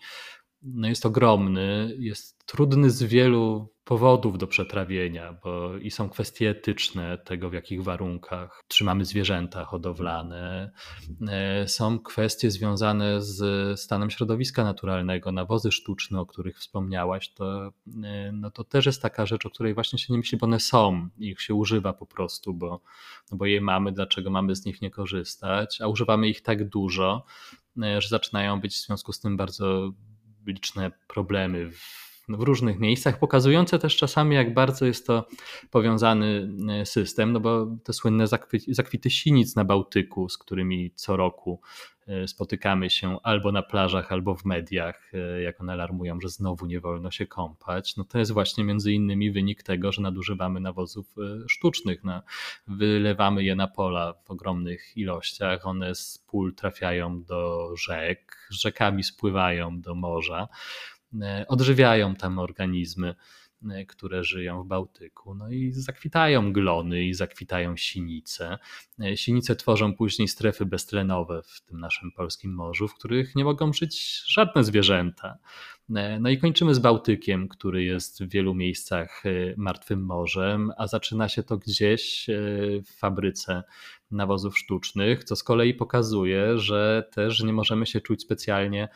[0.62, 7.18] no jest ogromny, jest trudny z wielu powodów do przetrawienia, bo i są kwestie etyczne
[7.18, 10.72] tego, w jakich warunkach trzymamy zwierzęta hodowlane.
[11.28, 17.34] E, są kwestie związane z stanem środowiska naturalnego, nawozy sztuczne, o których wspomniałaś.
[17.34, 17.72] To,
[18.04, 20.60] e, no to też jest taka rzecz, o której właśnie się nie myśli, bo one
[20.60, 22.82] są, ich się używa po prostu, bo,
[23.32, 27.26] no bo je mamy, dlaczego mamy z nich nie korzystać, a używamy ich tak dużo,
[27.84, 29.92] e, że zaczynają być w związku z tym bardzo
[30.54, 35.28] liczne problemy w w różnych miejscach, pokazujące też czasami, jak bardzo jest to
[35.72, 36.50] powiązany
[36.86, 38.26] system, no bo te słynne
[38.68, 41.62] zakwity sinic na Bałtyku, z którymi co roku
[42.10, 46.66] E, spotykamy się albo na plażach, albo w mediach, e, jak one alarmują, że znowu
[46.66, 51.16] nie wolno się kąpać, no to jest właśnie między innymi wynik tego, że nadużywamy nawozów
[51.18, 52.02] e, sztucznych.
[52.68, 59.82] Wylewamy je na pola w ogromnych ilościach, one z pól trafiają do rzek, rzekami spływają
[59.82, 60.48] do morza,
[61.48, 63.16] odżywiają tam organizmy
[63.72, 65.36] E, które żyją w Bałtyku.
[65.36, 68.58] No i zakwitają glony i zakwitają sinice.
[69.00, 73.74] E, sinice tworzą później strefy beztlenowe w tym naszym polskim morzu, w których nie mogą
[73.74, 75.38] żyć żadne zwierzęta.
[75.96, 79.24] E, no i kończymy z Bałtykiem, który jest w wielu miejscach
[79.58, 82.28] martwym morzem, a zaczyna się to gdzieś
[82.86, 83.64] w fabryce
[84.12, 88.90] nawozów sztucznych, co z kolei pokazuje, że też nie możemy się czuć specjalnie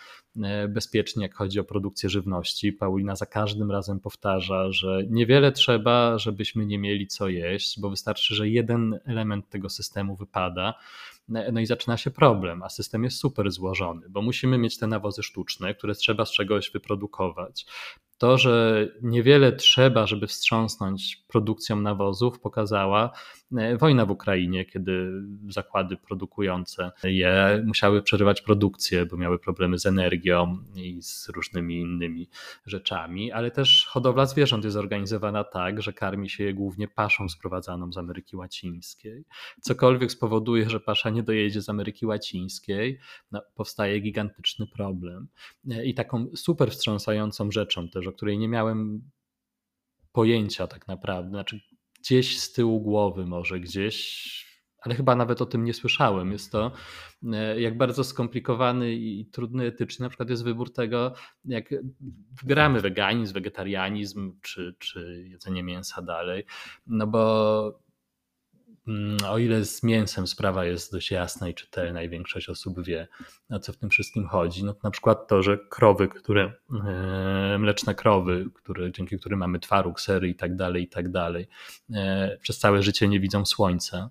[0.43, 2.73] e, bezpiecznie, jak chodzi o produkcję żywności.
[2.73, 8.35] Paulina za każdym razem powtarza, że niewiele trzeba, żebyśmy nie mieli co jeść, bo wystarczy,
[8.35, 10.73] że jeden element tego systemu wypada.
[11.35, 14.87] E, no i zaczyna się problem, a system jest super złożony, bo musimy mieć te
[14.87, 17.65] nawozy sztuczne, które trzeba z czegoś wyprodukować.
[18.17, 23.11] To, że niewiele trzeba, żeby wstrząsnąć produkcją nawozów, pokazała
[23.77, 25.11] wojna w Ukrainie, kiedy
[25.49, 32.29] zakłady produkujące je musiały przerywać produkcję, bo miały problemy z energią i z różnymi innymi
[32.65, 37.91] rzeczami, ale też hodowla zwierząt jest zorganizowana tak, że karmi się je głównie paszą sprowadzaną
[37.91, 39.25] z Ameryki Łacińskiej.
[39.61, 42.99] Cokolwiek spowoduje, że pasza nie dojedzie z Ameryki Łacińskiej,
[43.31, 45.27] no, powstaje gigantyczny problem.
[45.71, 49.01] E, I taką super wstrząsającą rzeczą też, o której nie miałem
[50.11, 51.59] pojęcia tak naprawdę, znaczy
[52.03, 56.31] gdzieś z tyłu głowy może gdzieś, ale chyba nawet o tym nie słyszałem.
[56.31, 56.71] Jest to,
[57.33, 61.13] e, jak bardzo skomplikowany i trudny etycznie na przykład jest wybór tego,
[61.45, 61.65] jak
[62.41, 66.45] wybieramy weganizm, wegetarianizm czy, czy jedzenie mięsa dalej,
[66.87, 67.83] no bo
[69.29, 73.07] o ile z mięsem sprawa jest dość jasna i czytelna i większość osób wie,
[73.49, 76.53] o co w tym wszystkim chodzi, no na przykład to, że krowy, które,
[76.85, 81.47] e, mleczne krowy, które, dzięki którym mamy twaróg, sery i tak dalej, i tak dalej,
[81.93, 84.09] e, przez całe życie nie widzą słońca,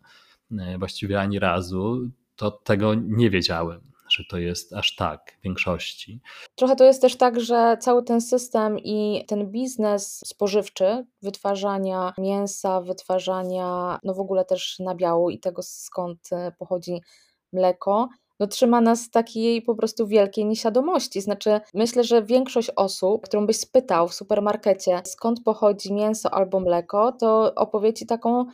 [0.59, 6.21] e, właściwie ani razu, to tego nie wiedziałem że to jest aż tak w większości.
[6.55, 12.81] Trochę to jest też tak, że cały ten system i ten biznes spożywczy, wytwarzania mięsa,
[12.81, 17.01] wytwarzania, no w ogóle też nabiału i tego skąd e, pochodzi
[17.53, 18.09] mleko,
[18.41, 21.21] no trzyma nas takiej po prostu wielkiej nieświadomości.
[21.21, 27.13] Znaczy, myślę, że większość osób, którą byś spytał w supermarkecie, skąd pochodzi mięso albo mleko,
[27.13, 28.47] to opowie ci taką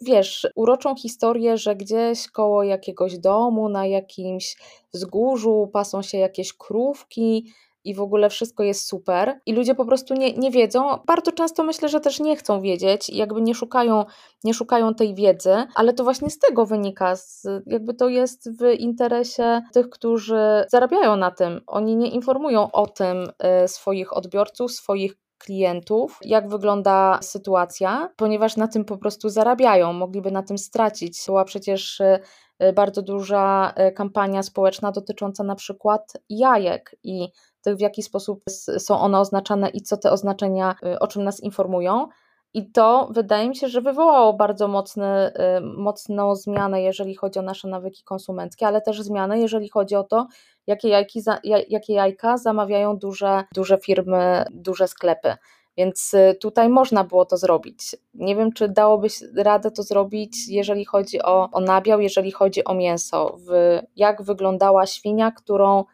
[0.00, 4.56] wiesz, uroczą historię, że gdzieś koło jakiegoś domu, na jakimś
[4.94, 7.52] wzgórzu pasą się jakieś krówki,
[7.84, 10.98] i w ogóle wszystko jest super, i ludzie po prostu nie, nie wiedzą.
[11.06, 14.04] Bardzo często myślę, że też nie chcą wiedzieć, jakby nie szukają,
[14.44, 18.72] nie szukają tej wiedzy, ale to właśnie z tego wynika, z, jakby to jest w
[18.78, 21.60] interesie tych, którzy zarabiają na tym.
[21.66, 23.28] Oni nie informują o tym
[23.64, 30.30] y, swoich odbiorców, swoich klientów, jak wygląda sytuacja, ponieważ na tym po prostu zarabiają, mogliby
[30.30, 31.22] na tym stracić.
[31.26, 32.18] Była przecież y,
[32.62, 37.28] y, bardzo duża y, kampania społeczna dotycząca na przykład jajek i
[37.62, 38.44] tych, w jaki sposób
[38.78, 42.08] są one oznaczane i co te oznaczenia, o czym nas informują.
[42.54, 45.32] I to wydaje mi się, że wywołało bardzo mocny,
[45.76, 50.26] mocną zmianę, jeżeli chodzi o nasze nawyki konsumenckie, ale też zmianę, jeżeli chodzi o to,
[50.66, 51.22] jakie, jajki,
[51.68, 55.34] jakie jajka zamawiają duże, duże firmy, duże sklepy.
[55.78, 57.96] Więc y, tutaj można było to zrobić.
[58.14, 62.74] Nie wiem, czy dałoby radę to zrobić, jeżeli chodzi o, o nabiał, jeżeli chodzi o
[62.74, 63.36] mięso.
[63.48, 65.84] W, jak wyglądała świnia, którą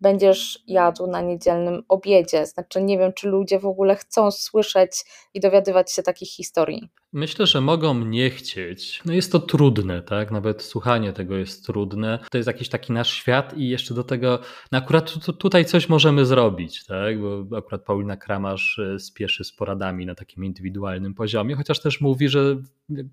[0.00, 2.46] będziesz jadł na niedzielnym obiedzie.
[2.46, 4.90] Znaczy, nie wiem, czy ludzie w ogóle chcą słyszeć
[5.34, 6.88] i dowiadywać się takich historii.
[7.12, 9.02] Myślę, że mogą nie chcieć.
[9.04, 10.30] No jest to trudne, tak?
[10.30, 12.18] Nawet słuchanie tego jest trudne.
[12.30, 14.38] To jest jakiś taki nasz świat i jeszcze do tego,
[14.72, 17.20] no akurat tutaj coś możemy zrobić, tak?
[17.44, 22.28] Bo akurat Paulina Kramarz e, spieszy z poradami na takim indywidualnym poziomie, chociaż też mówi,
[22.28, 22.56] że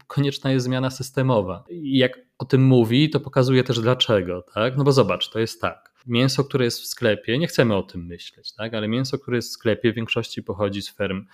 [0.07, 1.63] konieczna jest zmiana systemowa.
[1.69, 4.77] I jak o tym mówi, to pokazuje też dlaczego, tak?
[4.77, 8.05] No bo zobacz, to jest tak mięso, które jest w sklepie, nie chcemy o tym
[8.05, 8.73] myśleć, tak?
[8.73, 11.25] ale mięso, które jest w sklepie, w większości pochodzi z ferm,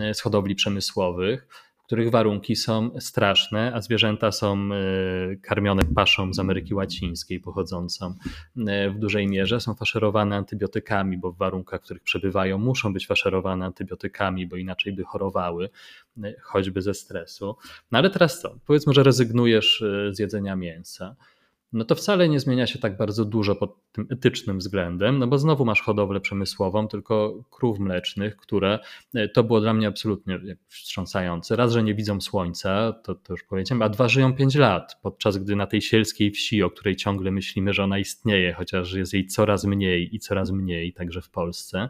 [0.00, 6.34] e, z hodowli przemysłowych, w których warunki są straszne, a zwierzęta są e, karmione paszą
[6.34, 8.14] z Ameryki Łacińskiej, pochodzącą
[8.66, 13.06] e, w dużej mierze, są faszerowane antybiotykami, bo w warunkach, w których przebywają, muszą być
[13.06, 15.70] faszerowane antybiotykami, bo inaczej by chorowały,
[16.42, 17.56] choćby ze stresu.
[17.92, 18.58] No ale teraz co?
[18.66, 21.16] Powiedzmy, że rezygnujesz z jedzenia mięsa
[21.72, 25.38] no to wcale nie zmienia się tak bardzo dużo pod tym etycznym względem, no bo
[25.38, 28.78] znowu masz hodowlę przemysłową, tylko krów mlecznych, które
[29.14, 31.56] e, to było dla mnie absolutnie wstrząsające.
[31.56, 35.36] Raz, że nie widzą słońca, to, to już powiedziałem, a dwa, żyją 5 lat, podczas
[35.36, 39.26] gdy na tej sielskiej wsi, o której ciągle myślimy, że ona istnieje, chociaż jest jej
[39.26, 41.88] coraz mniej i coraz mniej, także w Polsce,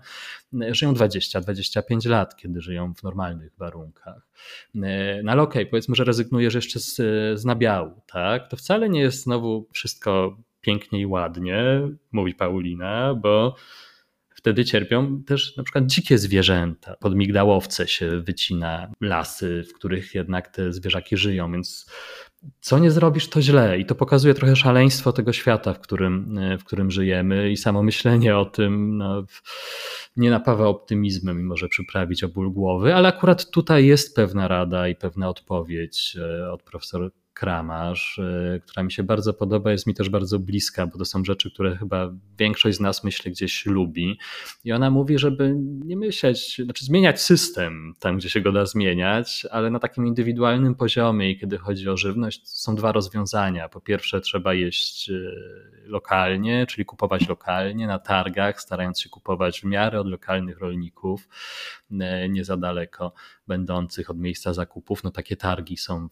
[0.63, 4.32] e, żyją 20-25 lat, kiedy żyją w normalnych warunkach.
[4.75, 6.97] No ale okej, okay, powiedzmy, że rezygnujesz jeszcze z,
[7.41, 8.49] z nabiału, tak?
[8.49, 11.81] To wcale nie jest znowu wszystko pięknie i ładnie,
[12.13, 13.57] mówi Paulina, bo
[14.35, 16.97] wtedy cierpią też na przykład dzikie zwierzęta.
[16.97, 21.91] Pod migdałowce się wycina lasy, w których jednak te zwierzaki żyją, więc
[22.61, 23.79] co nie zrobisz, to źle.
[23.79, 28.37] I to pokazuje trochę szaleństwo tego świata, w którym, w którym żyjemy, i samo myślenie
[28.37, 29.25] o tym no,
[30.17, 34.89] nie napawa optymizmem i może przyprawić o ból głowy, ale akurat tutaj jest pewna rada
[34.89, 39.95] i pewna odpowiedź e, od profesora Kramarz, y, która mi się bardzo podoba, jest mi
[39.95, 44.19] też bardzo bliska, bo to są rzeczy, które chyba większość z nas myśli gdzieś lubi.
[44.65, 49.47] I ona mówi, żeby nie myśleć, znaczy zmieniać system tam, gdzie się go da zmieniać,
[49.51, 51.31] ale na takim indywidualnym poziomie.
[51.31, 53.69] I kiedy chodzi o żywność, są dwa rozwiązania.
[53.69, 59.65] Po pierwsze, trzeba jeść y, lokalnie, czyli kupować lokalnie na targach, starając się kupować w
[59.65, 61.29] miarę od lokalnych rolników,
[61.91, 63.13] y, nie za daleko
[63.49, 65.05] będących od miejsca zakupów.
[65.05, 66.09] No takie targi są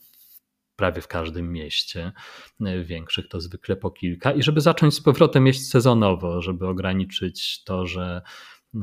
[0.81, 2.13] prawie w każdym mieście,
[2.61, 7.65] e, większych to zwykle po kilka, i żeby zacząć z powrotem jeść sezonowo, żeby ograniczyć
[7.65, 8.23] to, że,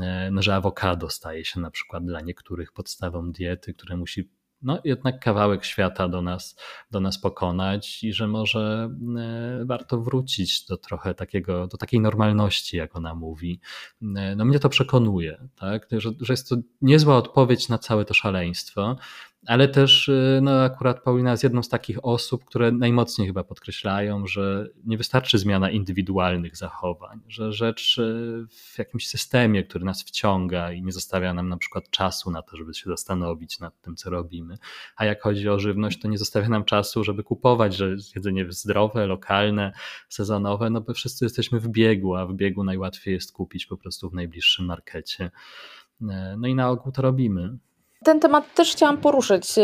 [0.02, 4.30] e, no, że awokado staje się na przykład dla niektórych podstawą diety, które musi
[4.62, 6.56] no, jednak kawałek świata do nas,
[6.92, 12.78] do nas pokonać i że może e, warto wrócić do trochę takiego, do takiej normalności,
[12.78, 13.60] jak ona mówi.
[14.36, 15.88] No mnie to przekonuje, tak?
[15.92, 18.98] że, że jest to niezła odpowiedź na całe to szaleństwo,
[19.46, 24.28] ale też y, no, akurat Paulina jest jedną z takich osób, które najmocniej chyba podkreślają,
[24.28, 30.72] że nie wystarczy zmiana indywidualnych zachowań, że rzecz y, w jakimś systemie, który nas wciąga
[30.72, 34.10] i nie zostawia nam na przykład czasu na to, żeby się zastanowić nad tym, co
[34.10, 34.58] robimy.
[34.96, 39.08] A jak chodzi o żywność, to nie zostawia nam czasu, żeby kupować że jedzenie zdrowe,
[39.08, 39.74] lokalne,
[40.10, 44.10] sezonowe, no bo wszyscy jesteśmy w biegu, a w biegu najłatwiej jest kupić po prostu
[44.10, 45.32] w najbliższym markecie.
[46.10, 47.58] E, no i na ogół to robimy.
[48.04, 49.58] Ten temat też chciałam poruszyć.
[49.58, 49.62] Y,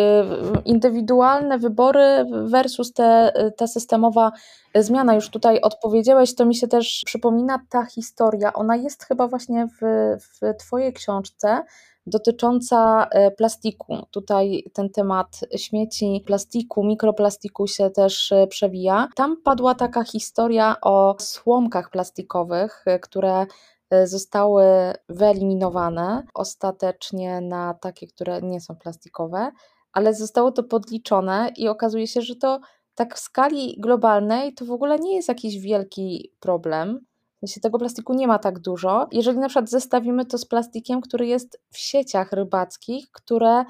[0.66, 4.32] indywidualne wybory versus te, ta systemowa
[4.76, 5.16] zmiana.
[5.16, 8.54] Już tutaj odpowiedziałeś, to mi się też przypomina ta historia.
[8.54, 9.86] Ona jest chyba właśnie w,
[10.20, 11.64] w Twojej książce
[12.06, 13.98] dotycząca y, plastiku.
[14.12, 19.08] Tutaj ten temat śmieci, plastiku, mikroplastiku się też przewija.
[19.16, 24.66] Tam padła taka historia o słomkach plastikowych, które E, zostały
[25.10, 29.52] wyeliminowane ostatecznie na takie, które nie są plastikowe,
[29.94, 32.60] ale zostało to podliczone i okazuje się, że to
[32.96, 37.06] tak w skali globalnej to w ogóle nie jest jakiś wielki problem.
[37.42, 39.08] Jeśli tego plastiku nie ma tak dużo.
[39.12, 43.66] Jeżeli na przykład zestawimy to z plastikiem, który jest w sieciach rybackich, które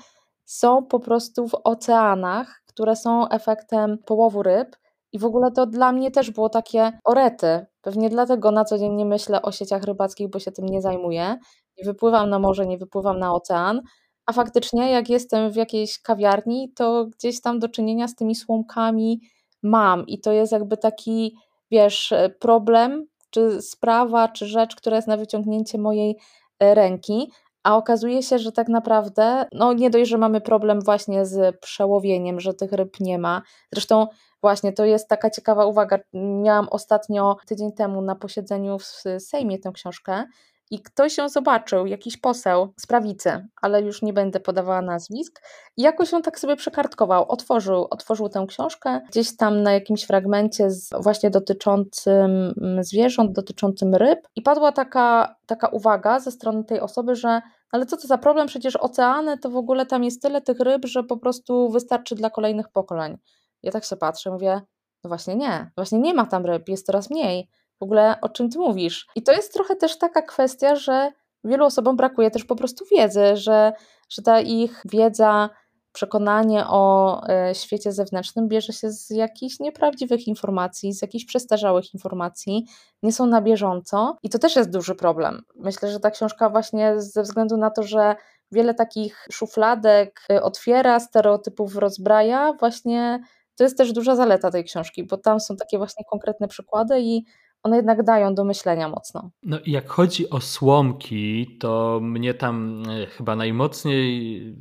[0.46, 4.76] są po prostu w oceanach, które są efektem połowu ryb,
[5.14, 7.66] i w ogóle to dla mnie też było takie orety.
[7.82, 11.38] Pewnie dlatego na co dzień nie myślę o sieciach rybackich, bo się tym nie zajmuję.
[11.78, 13.82] Nie wypływam na morze, nie wypływam na ocean.
[14.26, 19.22] A faktycznie, jak jestem w jakiejś kawiarni, to gdzieś tam do czynienia z tymi słomkami
[19.64, 20.08] mam.
[20.08, 21.36] I to jest jakby taki,
[21.72, 26.18] wiesz, problem, czy sprawa, czy rzecz, która jest na wyciągnięcie mojej
[26.60, 27.32] e, ręki.
[27.64, 32.40] A okazuje się, że tak naprawdę, no nie dość, że mamy problem właśnie z przełowieniem,
[32.40, 33.42] że tych ryb nie ma.
[33.72, 34.08] Zresztą
[34.44, 36.00] Właśnie, to jest taka ciekawa uwaga.
[36.14, 40.26] Miałam ostatnio, tydzień temu na posiedzeniu w Sejmie tę książkę
[40.72, 45.42] i ktoś ją zobaczył, jakiś poseł z prawicy, ale już nie będę podawała nazwisk,
[45.78, 50.72] i jakoś on tak sobie przekartkował, otworzył, otworzył tę książkę, gdzieś tam na jakimś fragmencie
[50.72, 57.16] z, właśnie dotyczącym zwierząt, dotyczącym ryb i padła taka, taka uwaga ze strony tej osoby,
[57.16, 60.60] że ale co to za problem, przecież oceany to w ogóle tam jest tyle tych
[60.60, 63.18] ryb, że po prostu wystarczy dla kolejnych pokoleń.
[63.64, 64.62] Ja tak sobie patrzę, mówię,
[65.04, 67.50] no właśnie nie, właśnie nie ma tam ryb, jest coraz mniej.
[67.80, 69.08] W ogóle o czym ty mówisz?
[69.16, 71.12] I to jest trochę też taka kwestia, że
[71.44, 73.74] wielu osobom brakuje też po prostu wiedzy, że,
[74.10, 75.50] że ta ich wiedza,
[75.94, 82.66] przekonanie o e, świecie zewnętrznym bierze się z jakichś nieprawdziwych informacji, z jakichś przestarzałych informacji,
[83.04, 85.42] nie są na bieżąco i to też jest duży problem.
[85.56, 88.16] Myślę, że ta książka właśnie ze względu na to, że
[88.52, 93.20] wiele takich szufladek e, otwiera, stereotypów rozbraja, właśnie
[93.56, 97.26] to jest też duża zaleta tej książki, bo tam są takie właśnie konkretne przykłady i
[97.64, 99.32] one jednak dają do myślenia mocno.
[99.44, 104.56] No i jak chodzi o słomki, to mnie tam e, chyba najmocniej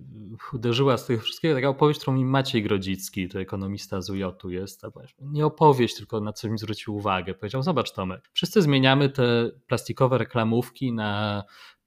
[0.52, 4.82] uderzyła z tych wszystkiego taka opowieść, którą mi Maciej Grodzicki, to ekonomista z UJ-u jest,
[5.20, 7.34] nie opowieść, tylko na co mi zwrócił uwagę.
[7.34, 11.42] Powiedział, zobacz Tomek, wszyscy zmieniamy te plastikowe reklamówki na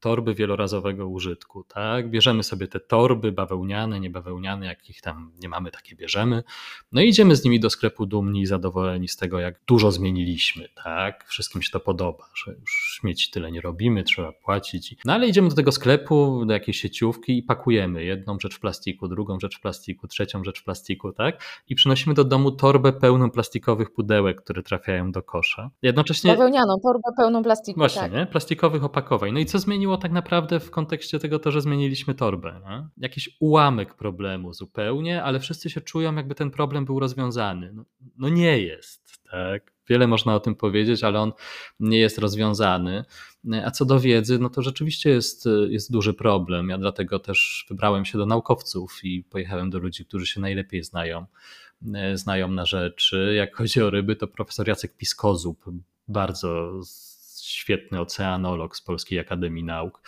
[0.05, 1.63] torby wielorazowego użytku.
[1.63, 2.09] Tak?
[2.09, 6.43] Bierzemy sobie te torby bawełniane, niebawełniane, jakich tam nie mamy, takie bierzemy.
[6.91, 10.69] No i idziemy z nimi do sklepu dumni i zadowoleni z tego, jak dużo zmieniliśmy.
[10.83, 11.25] Tak?
[11.27, 14.95] Wszystkim się to podoba, że już śmieci tyle nie robimy, trzeba płacić.
[15.05, 19.07] No ale idziemy do tego sklepu, do jakiejś sieciówki i pakujemy jedną rzecz w plastiku,
[19.07, 21.43] drugą rzecz w plastiku, trzecią rzecz w plastiku, tak?
[21.67, 25.71] I przynosimy do domu torbę pełną plastikowych pudełek, które trafiają do kosza.
[25.81, 26.31] Jednocześnie...
[26.31, 28.13] Bawełnianą torbę pełną plastiku, Właśnie, tak.
[28.13, 28.25] nie?
[28.25, 29.31] plastikowych opakowań.
[29.33, 32.61] No i co zmieniło tak naprawdę w kontekście tego to, że zmieniliśmy torbę.
[32.65, 32.87] Nie?
[32.97, 37.71] Jakiś ułamek problemu zupełnie, ale wszyscy się czują, jakby ten problem był rozwiązany.
[37.73, 37.85] No,
[38.17, 39.75] no nie jest, tak?
[39.89, 41.31] Wiele można o tym powiedzieć, ale on
[41.79, 43.05] nie jest rozwiązany.
[43.65, 46.69] A co do wiedzy, no to rzeczywiście jest, jest duży problem.
[46.69, 51.25] Ja dlatego też wybrałem się do naukowców i pojechałem do ludzi, którzy się najlepiej znają,
[52.13, 53.33] znają na rzeczy.
[53.37, 55.65] Jak chodzi o ryby, to profesor Jacek Piskozub
[56.07, 56.71] bardzo
[57.47, 60.01] świetny oceanolog z Polskiej Akademii Nauk,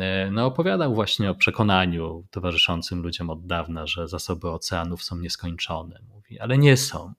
[0.00, 6.00] e, no opowiadał właśnie o przekonaniu towarzyszącym ludziom od dawna, że zasoby oceanów są nieskończone.
[6.08, 7.12] Mówi, ale nie są.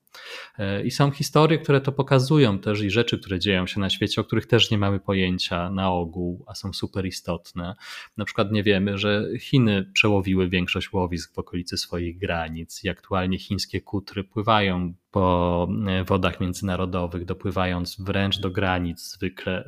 [0.58, 4.20] E, I są historie, które to pokazują też i rzeczy, które dzieją się na świecie,
[4.20, 7.74] o których też nie mamy pojęcia na ogół, a są super istotne.
[8.16, 13.38] Na przykład nie wiemy, że Chiny przełowiły większość łowisk w okolicy swoich granic i aktualnie
[13.38, 19.64] chińskie kutry pływają po e, wodach międzynarodowych, dopływając wręcz do granic zwykle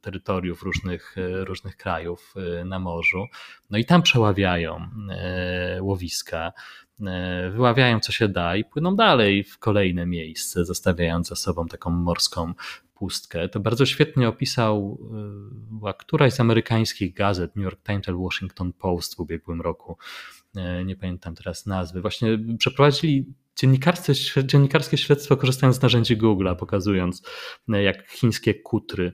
[0.00, 2.34] terytoriów różnych, e, różnych krajów
[2.64, 3.26] na morzu.
[3.70, 4.88] No i tam przeławiają
[5.80, 6.52] łowiska.
[7.00, 11.90] E, wyławiają co się da i płyną dalej w kolejne miejsce, zostawiając za sobą taką
[11.90, 12.54] morską
[12.94, 13.48] pustkę.
[13.48, 14.98] To bardzo świetnie opisał
[15.86, 19.98] e, któraś z amerykańskich gazet, New York Times albo Washington Post w ubiegłym roku.
[20.56, 22.00] E, nie pamiętam teraz nazwy.
[22.00, 23.26] Właśnie przeprowadzili
[23.56, 24.12] dziennikarskie,
[24.44, 27.22] dziennikarskie śledztwo korzystając z narzędzi Google'a, pokazując
[27.68, 29.12] jak chińskie kutry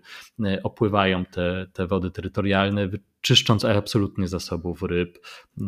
[0.62, 2.88] opływają te, te wody terytorialne,
[3.22, 5.18] czyszcząc absolutnie zasobów ryb,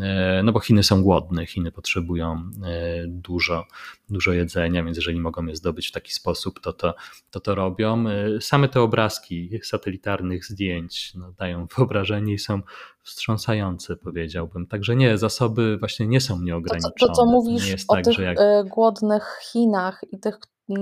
[0.01, 3.65] e, no bo Chiny są głodne, Chiny potrzebują e, dużo,
[4.11, 6.95] dużo jedzenia, więc jeżeli mogą je zdobyć w taki sposób, to to,
[7.31, 8.05] to, to robią.
[8.09, 12.61] E, same te obrazki satelitarnych zdjęć no, dają wyobrażenie i są
[13.03, 14.67] wstrząsające, powiedziałbym.
[14.67, 16.95] Także nie, zasoby właśnie nie są nieograniczone.
[17.01, 18.39] To, to co mówisz o tak, tych jak...
[18.69, 20.39] głodnych Chinach i tych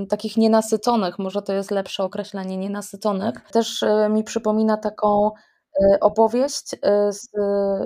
[0.09, 5.31] takich nienasyconych, może to jest lepsze określenie, nienasyconych, też mi przypomina taką
[6.01, 6.79] opowieść, y,
[7.13, 7.29] z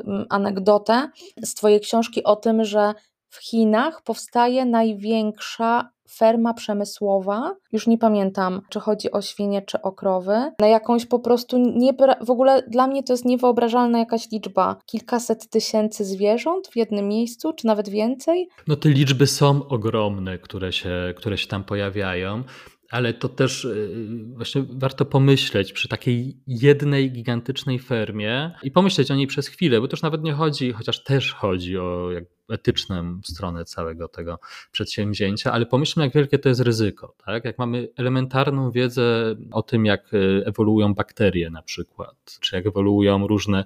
[0.07, 1.09] mm, anegdotę
[1.45, 2.95] z Twojej książki o tym, że
[3.29, 9.93] w Chinach powstaje największa ferma przemysłowa, już nie pamiętam, czy chodzi o świnie, czy o
[9.93, 14.77] krowy, na jakąś po prostu nie, w ogóle dla mnie to jest niewyobrażalna jakaś liczba,
[14.87, 18.49] kilkaset tysięcy zwierząt w jednym miejscu, czy nawet więcej.
[18.69, 22.43] No te liczby są ogromne, które się, które się tam pojawiają.
[22.91, 29.15] Ale to też y, właśnie warto pomyśleć przy takiej jednej gigantycznej fermie i pomyśleć o
[29.15, 32.11] niej przez chwilę, bo już nawet nie chodzi, chociaż też chodzi o
[32.51, 34.39] etyczną stronę całego tego
[34.73, 37.15] przedsięwzięcia, ale pomyślmy, jak wielkie to jest ryzyko.
[37.27, 37.45] Tak?
[37.45, 43.27] Jak mamy elementarną wiedzę o tym, jak y, ewoluują bakterie na przykład, czy jak ewoluują
[43.27, 43.65] różne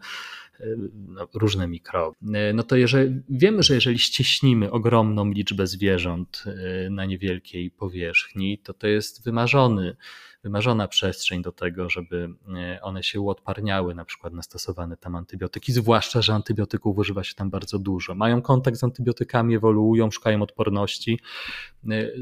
[1.35, 2.17] różne mikroby.
[2.55, 6.45] No to jeżeli, wiemy, że jeżeli ścieśnimy ogromną liczbę zwierząt
[6.87, 9.97] y, na niewielkiej powierzchni, to to jest wymarzony,
[10.43, 12.29] wymarzona przestrzeń do tego, żeby
[12.77, 17.35] y, one się uodparniały na przykład na stosowane tam antybiotyki, zwłaszcza, że antybiotyków używa się
[17.35, 18.15] tam bardzo dużo.
[18.15, 21.21] Mają kontakt z antybiotykami, ewoluują, szukają odporności,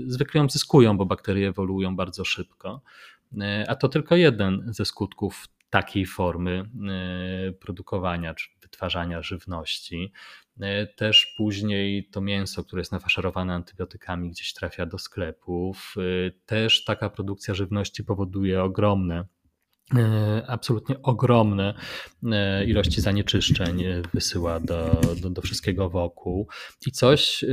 [0.07, 2.81] zwykle ją zyskują, bo bakterie ewoluują bardzo szybko.
[3.69, 6.65] A to tylko jeden ze skutków takiej formy
[7.49, 10.13] e, produkowania czy wytwarzania żywności.
[10.61, 15.95] E, też później to mięso, które jest nafaszerowane antybiotykami, gdzieś trafia do sklepów.
[15.97, 19.25] E, też taka produkcja żywności powoduje ogromne
[20.47, 21.75] absolutnie ogromne
[22.67, 26.49] ilości zanieczyszczeń wysyła do, do, do, wszystkiego wokół.
[26.87, 27.45] I coś,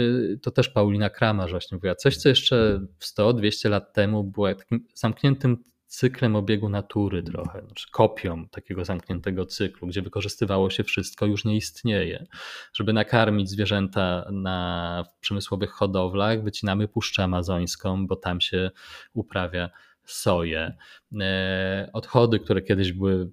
[0.41, 2.79] to też Paulina Kramarz właśnie mówiła, coś, co jeszcze
[3.17, 5.63] 100-200 lat temu było takim zamkniętym
[5.95, 11.55] cyklem obiegu natury trochę, znaczy kopią takiego zamkniętego cyklu, gdzie wykorzystywało się wszystko, już nie
[11.55, 12.25] istnieje.
[12.73, 18.71] Żeby nakarmić zwierzęta na przemysłowych hodowlach, wycinamy Puszczę Amazońską, bo tam się
[19.13, 19.69] uprawia
[20.05, 20.77] soję.
[21.21, 23.29] E, odchody, które kiedyś były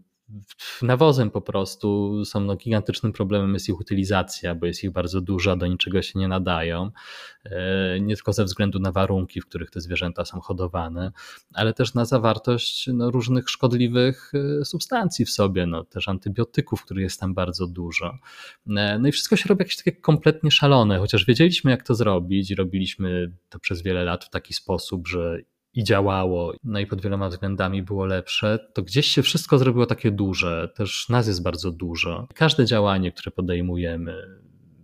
[0.83, 2.17] nawozem po prostu.
[2.25, 6.19] Są no, gigantycznym problemem jest ich utylizacja, bo jest ich bardzo dużo, do niczego się
[6.19, 6.91] nie nadają.
[7.45, 11.13] E, nie tylko ze względu na warunki, w których te zwierzęta są hodowane,
[11.55, 17.03] ale też na zawartość no, różnych szkodliwych e, substancji w sobie, no, też antybiotyków, których
[17.03, 18.19] jest tam bardzo dużo.
[18.77, 22.51] E, no i wszystko się robi jakieś takie kompletnie szalone, chociaż wiedzieliśmy jak to zrobić
[22.51, 25.39] robiliśmy to przez wiele lat w taki sposób, że
[25.75, 30.11] i działało, no i pod wieloma względami było lepsze, to gdzieś się wszystko zrobiło takie
[30.11, 32.27] duże, też nas jest bardzo dużo.
[32.35, 34.43] Każde działanie, które podejmujemy,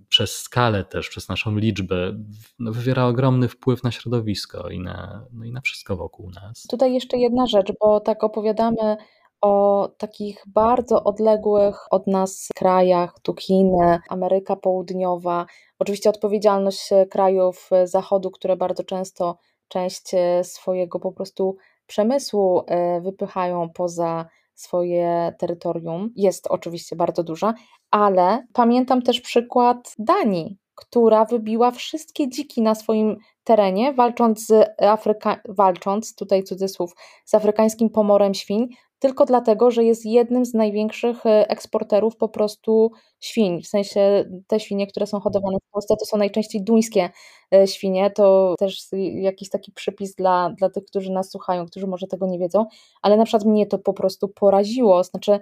[0.09, 2.15] przez skalę też, przez naszą liczbę,
[2.59, 6.67] no, wywiera ogromny wpływ na środowisko i na, no i na wszystko wokół nas.
[6.71, 8.97] Tutaj jeszcze jedna rzecz, bo tak opowiadamy
[9.41, 15.47] o takich bardzo odległych od nas krajach, tu Chiny, Ameryka Południowa.
[15.79, 19.39] Oczywiście odpowiedzialność krajów Zachodu, które bardzo często
[19.69, 21.57] część e, swojego po prostu
[21.87, 26.13] przemysłu e, wypychają poza swoje terytorium.
[26.17, 27.55] Jest oczywiście bardzo duża,
[27.91, 35.41] ale pamiętam też przykład Danii, która wybiła wszystkie dziki na swoim terenie, walcząc z Afryka,
[35.49, 36.93] walcząc, tutaj cudzysłów,
[37.25, 38.69] z afrykańskim pomorem świń,
[38.99, 43.63] tylko dlatego, że jest jednym z największych e, eksporterów po prostu świń.
[43.63, 47.11] W sensie te świnie, które są hodowane w Polsce, to są najczęściej duńskie
[47.55, 48.11] e, świnie.
[48.11, 52.39] To też jakiś taki przypis dla, dla tych, którzy nas słuchają, którzy może tego nie
[52.39, 52.67] wiedzą,
[53.03, 55.05] ale na przykład mnie to po prostu poraziło.
[55.05, 55.41] Znaczy,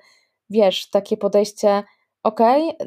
[0.51, 1.83] wiesz, takie podejście
[2.27, 2.41] ok,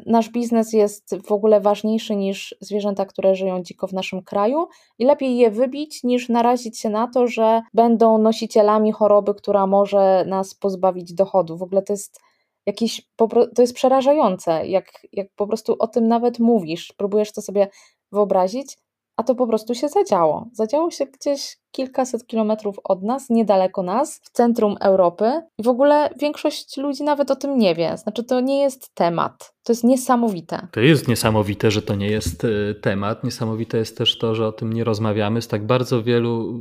[0.06, 4.68] nasz biznes jest w ogóle ważniejszy niż zwierzęta, które żyją dziko w naszym kraju
[4.98, 10.24] i lepiej je wybić, niż narazić się na to, że będą nosicielami choroby, która może
[10.28, 11.56] nas pozbawić dochodu.
[11.56, 12.20] W ogóle to jest
[12.66, 13.08] jakieś,
[13.54, 17.68] to jest przerażające, jak, jak po prostu o tym nawet mówisz, próbujesz to sobie
[18.12, 18.76] wyobrazić,
[19.20, 20.48] a to po prostu się zadziało.
[20.52, 26.10] Zadziało się gdzieś kilkaset kilometrów od nas, niedaleko nas, w centrum Europy i w ogóle
[26.20, 27.96] większość ludzi nawet o tym nie wie.
[27.96, 29.54] Znaczy, to nie jest temat.
[29.62, 30.68] To jest niesamowite.
[30.72, 33.24] To jest niesamowite, że to nie jest e, temat.
[33.24, 36.60] Niesamowite jest też to, że o tym nie rozmawiamy z tak bardzo wielu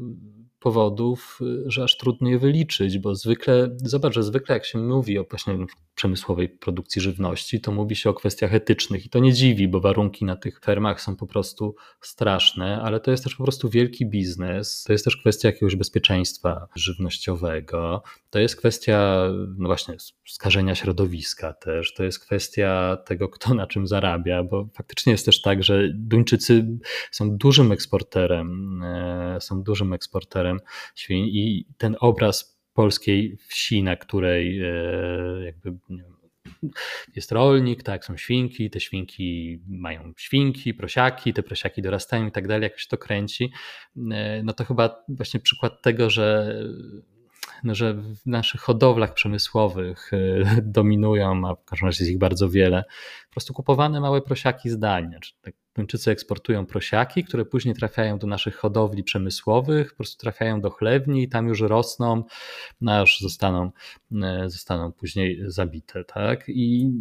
[0.60, 5.20] powodów, y, że aż trudno je wyliczyć, bo zwykle, zobacz, że zwykle jak się mówi
[5.20, 5.58] o właśnie
[5.96, 10.26] przemysłowej produkcji żywności, to mówi się o kwestiach etycznych i to nie dziwi, bo warunki
[10.26, 14.84] na tych fermach są po prostu straszne, ale to jest też po prostu wielki biznes,
[14.84, 19.96] to jest też kwestia jakiegoś bezpieczeństwa żywnościowego, to jest kwestia no właśnie
[20.28, 25.42] skażenia środowiska też, to jest kwestia tego, kto na czym zarabia, bo faktycznie jest też
[25.42, 26.66] tak, że Duńczycy
[27.12, 30.49] są dużym eksporterem, e, są dużym eksporterem
[30.96, 35.74] świń i ten obraz polskiej wsi, na której e, jakby
[37.16, 42.48] jest rolnik, tak, są świnki, te świnki mają świnki, prosiaki, te prosiaki dorastają i tak
[42.48, 43.52] dalej, jak się to kręci,
[44.12, 46.56] e, no to chyba właśnie przykład tego, że
[47.64, 52.50] no, że w naszych hodowlach przemysłowych e, dominują, a w każdym razie jest ich bardzo
[52.50, 52.84] wiele,
[53.28, 55.10] po prostu kupowane małe prosiaki z Danii.
[55.10, 60.62] Znaczy, tak, Duńczycy eksportują prosiaki, które później trafiają do naszych hodowli przemysłowych, po prostu trafiają
[60.62, 62.24] do chlewni i tam już rosną,
[62.82, 63.72] no aż zostaną,
[64.24, 66.04] e, zostaną później zabite.
[66.04, 66.44] Tak?
[66.48, 66.92] I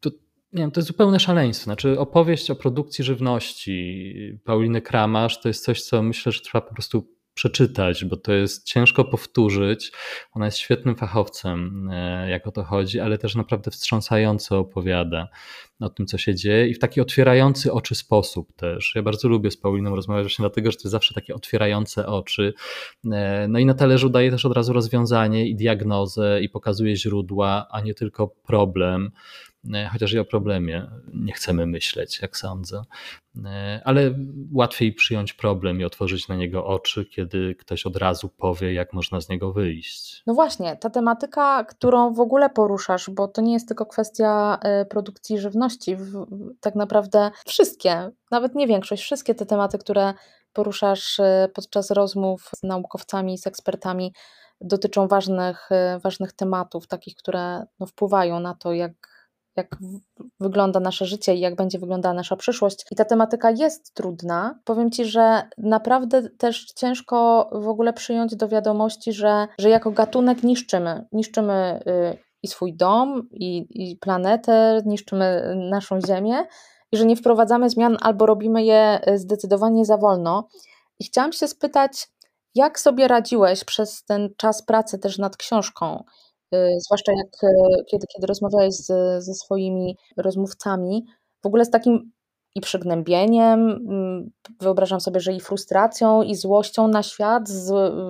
[0.00, 0.10] to,
[0.52, 1.64] nie wiem, to jest zupełne szaleństwo.
[1.64, 6.74] Znaczy, opowieść o produkcji żywności Pauliny Kramasz to jest coś, co myślę, że trzeba po
[6.74, 9.92] prostu przeczytać, bo to jest ciężko powtórzyć.
[10.32, 15.28] Ona jest świetnym fachowcem, e, jak o to chodzi, ale też naprawdę wstrząsająco opowiada
[15.80, 18.92] o tym, co się dzieje i w taki otwierający oczy sposób też.
[18.94, 22.54] Ja bardzo lubię z Pauliną rozmawiać właśnie dlatego, że to jest zawsze takie otwierające oczy.
[23.12, 27.66] E, no i na talerzu daje też od razu rozwiązanie i diagnozę i pokazuje źródła,
[27.70, 29.10] a nie tylko problem.
[29.74, 32.82] E, chociaż i o problemie nie chcemy myśleć, jak sądzę.
[33.44, 34.14] E, ale
[34.52, 39.20] łatwiej przyjąć problem i otworzyć na niego oczy, kiedy ktoś od razu powie, jak można
[39.20, 40.22] z niego wyjść.
[40.26, 44.84] No właśnie, ta tematyka, którą w ogóle poruszasz, bo to nie jest tylko kwestia e,
[44.84, 45.96] produkcji żywności,
[46.60, 50.14] tak naprawdę wszystkie, nawet nie większość, wszystkie te tematy, które
[50.52, 51.20] poruszasz
[51.54, 54.12] podczas rozmów z naukowcami, z ekspertami,
[54.60, 55.68] dotyczą ważnych,
[56.02, 59.11] ważnych tematów, takich, które no, wpływają na to, jak
[59.56, 59.76] jak
[60.40, 62.86] wygląda nasze życie i jak będzie wyglądała nasza przyszłość.
[62.90, 64.58] I ta tematyka jest trudna.
[64.64, 70.42] Powiem Ci, że naprawdę też ciężko w ogóle przyjąć do wiadomości, że, że jako gatunek
[70.42, 71.06] niszczymy.
[71.12, 76.46] Niszczymy y, i swój dom, i, i planetę, niszczymy naszą Ziemię
[76.92, 80.48] i że nie wprowadzamy zmian albo robimy je y, zdecydowanie za wolno.
[80.98, 82.08] I chciałam się spytać,
[82.54, 86.04] jak sobie radziłeś przez ten czas pracy też nad książką?
[86.54, 88.86] Y, zwłaszcza jak y, kiedy, kiedy rozmawiałeś z,
[89.24, 91.06] ze swoimi rozmówcami,
[91.42, 92.12] w ogóle z takim
[92.54, 94.30] i przygnębieniem, mm,
[94.60, 97.48] wyobrażam sobie, że i frustracją, i złością na świat,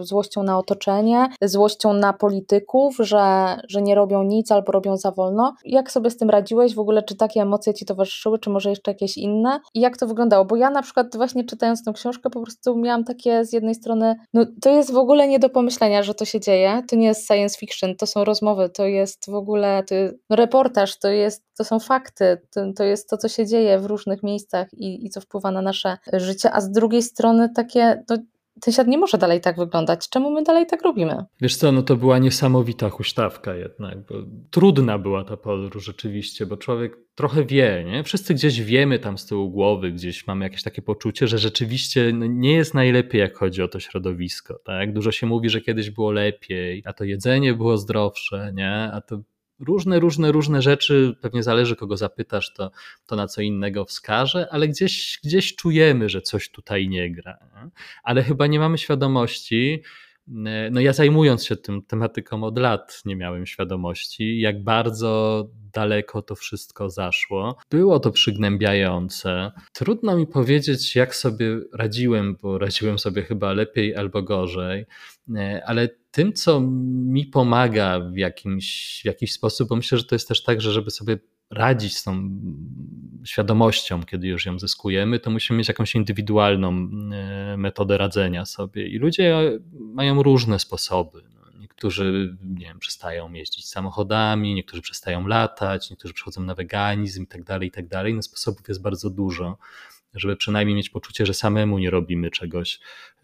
[0.00, 5.54] złością na otoczenie, złością na polityków, że, że nie robią nic albo robią za wolno.
[5.64, 6.74] Jak sobie z tym radziłeś?
[6.74, 9.60] W ogóle czy takie emocje ci towarzyszyły, czy może jeszcze jakieś inne?
[9.74, 10.44] I jak to wyglądało?
[10.44, 14.16] Bo ja na przykład właśnie czytając tę książkę po prostu miałam takie z jednej strony,
[14.34, 17.26] no to jest w ogóle nie do pomyślenia, że to się dzieje, to nie jest
[17.26, 21.44] science fiction, to są rozmowy, to jest w ogóle to jest, no reportaż, to, jest,
[21.56, 25.10] to są fakty, to, to jest to, co się dzieje w różnych miejscach i, i
[25.10, 28.18] co wpływa na nasze życie, a z drugiej strony takie, no,
[28.60, 30.08] ten świat nie może dalej tak wyglądać.
[30.08, 31.24] Czemu my dalej tak robimy?
[31.40, 33.98] Wiesz co, no to była niesamowita huśtawka jednak.
[33.98, 34.14] Bo
[34.50, 38.04] trudna była ta podróż rzeczywiście, bo człowiek trochę wie, nie?
[38.04, 42.26] Wszyscy gdzieś wiemy tam z tyłu głowy, gdzieś mamy jakieś takie poczucie, że rzeczywiście no,
[42.26, 44.92] nie jest najlepiej, jak chodzi o to środowisko, tak?
[44.92, 48.90] Dużo się mówi, że kiedyś było lepiej, a to jedzenie było zdrowsze, nie?
[48.92, 49.20] A to
[49.60, 52.70] różne, różne, różne rzeczy, pewnie zależy kogo zapytasz, to,
[53.06, 57.38] to na co innego wskaże, ale gdzieś, gdzieś czujemy, że coś tutaj nie gra.
[58.02, 59.82] Ale chyba nie mamy świadomości,
[60.70, 66.34] no ja zajmując się tym tematyką od lat, nie miałem świadomości, jak bardzo daleko to
[66.34, 67.58] wszystko zaszło.
[67.70, 69.52] Było to przygnębiające.
[69.72, 74.86] Trudno mi powiedzieć, jak sobie radziłem, bo radziłem sobie chyba lepiej albo gorzej,
[75.66, 80.28] ale tym, co mi pomaga w jakimś, w jakiś sposób, bo myślę, że to jest
[80.28, 81.18] też tak, że żeby sobie
[81.50, 82.30] radzić z tą
[83.24, 88.88] świadomością, kiedy już ją zyskujemy, to musimy mieć jakąś indywidualną e, metodę radzenia sobie.
[88.88, 91.22] I ludzie mają różne sposoby.
[91.34, 97.26] No, niektórzy, nie wiem, przestają jeździć samochodami, niektórzy przestają latać, niektórzy przechodzą na weganizm i
[97.26, 98.14] tak dalej, i tak dalej.
[98.14, 99.58] No, sposobów jest bardzo dużo
[100.14, 102.80] żeby przynajmniej mieć poczucie, że samemu nie robimy czegoś,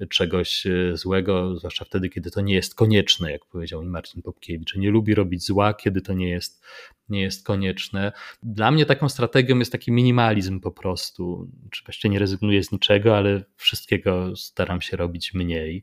[0.09, 4.77] czegoś e, złego, zwłaszcza wtedy, kiedy to nie jest konieczne, jak powiedział mi Marcin Popkiewicz,
[4.77, 6.65] nie lubi robić zła, kiedy to nie jest,
[7.09, 8.13] nie jest konieczne.
[8.43, 11.51] Dla mnie taką strategią jest taki minimalizm po prostu.
[11.67, 15.83] Oczywiście nie rezygnuję z niczego, ale wszystkiego staram się robić mniej,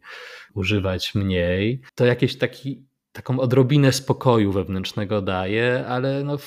[0.53, 1.82] używać mniej.
[1.95, 6.38] To jakiś taki taką odrobinę spokoju wewnętrznego daje, ale no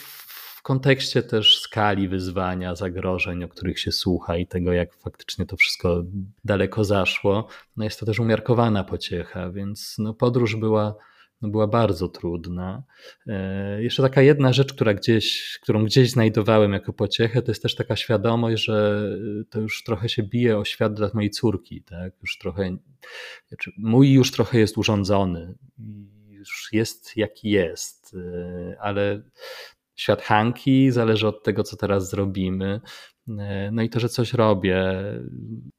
[0.68, 6.04] kontekście też skali wyzwania, zagrożeń, o których się słucha i tego, jak faktycznie to wszystko
[6.44, 10.94] daleko zaszło, no jest to też umiarkowana pociecha, więc no podróż była,
[11.42, 12.82] no była bardzo trudna.
[13.26, 17.74] E, jeszcze taka jedna rzecz, która gdzieś, którą gdzieś znajdowałem jako pociechę, to jest też
[17.74, 19.08] taka świadomość, że
[19.50, 22.12] to już trochę się bije o świat dla mojej córki, tak?
[22.22, 22.76] Już trochę,
[23.48, 25.54] znaczy mój już trochę jest urządzony
[26.38, 29.22] już jest jaki jest, e, ale
[29.99, 32.80] świat Hanki, zależy od tego, co teraz zrobimy.
[33.38, 34.94] E, no i to, że coś robię,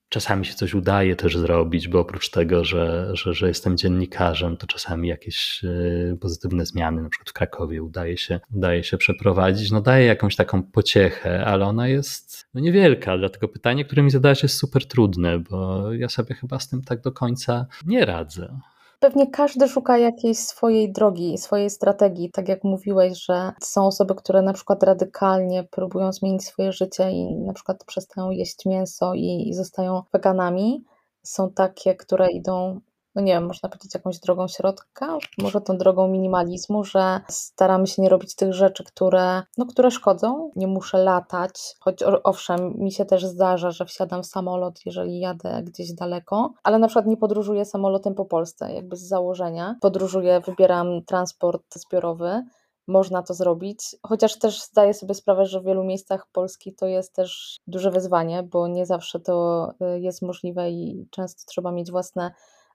[0.09, 4.67] czasami się coś udaje też zrobić, bo oprócz tego, że, że, że jestem dziennikarzem, to
[4.67, 9.71] czasami jakieś e, pozytywne zmiany, na przykład w Krakowie udaje się, udaje się przeprowadzić.
[9.71, 14.43] No daje jakąś taką pociechę, ale ona jest no niewielka, dlatego pytanie, które mi zadałaś
[14.43, 18.59] jest super trudne, bo ja sobie chyba z tym tak do końca nie radzę.
[18.99, 22.31] Pewnie każdy szuka jakiejś swojej drogi, swojej strategii.
[22.31, 27.35] Tak jak mówiłeś, że są osoby, które na przykład radykalnie próbują zmienić swoje życie i
[27.35, 30.83] na przykład przestają jeść mięso i, i zostają weganami.
[31.23, 32.79] Są takie, które idą
[33.15, 38.01] no nie wiem, można powiedzieć jakąś drogą środka, może tą drogą minimalizmu, że staramy się
[38.01, 40.51] nie robić tych rzeczy, które, no, które szkodzą.
[40.55, 45.63] Nie muszę latać, choć owszem, mi się też zdarza, że wsiadam w samolot, jeżeli jadę
[45.63, 49.75] gdzieś daleko, ale na przykład nie podróżuję samolotem po Polsce, jakby z założenia.
[49.81, 52.43] Podróżuję, wybieram transport zbiorowy,
[52.87, 57.15] można to zrobić, chociaż też zdaję sobie sprawę, że w wielu miejscach Polski to jest
[57.15, 62.31] też duże wyzwanie, bo nie zawsze to y, jest możliwe i często trzeba mieć własne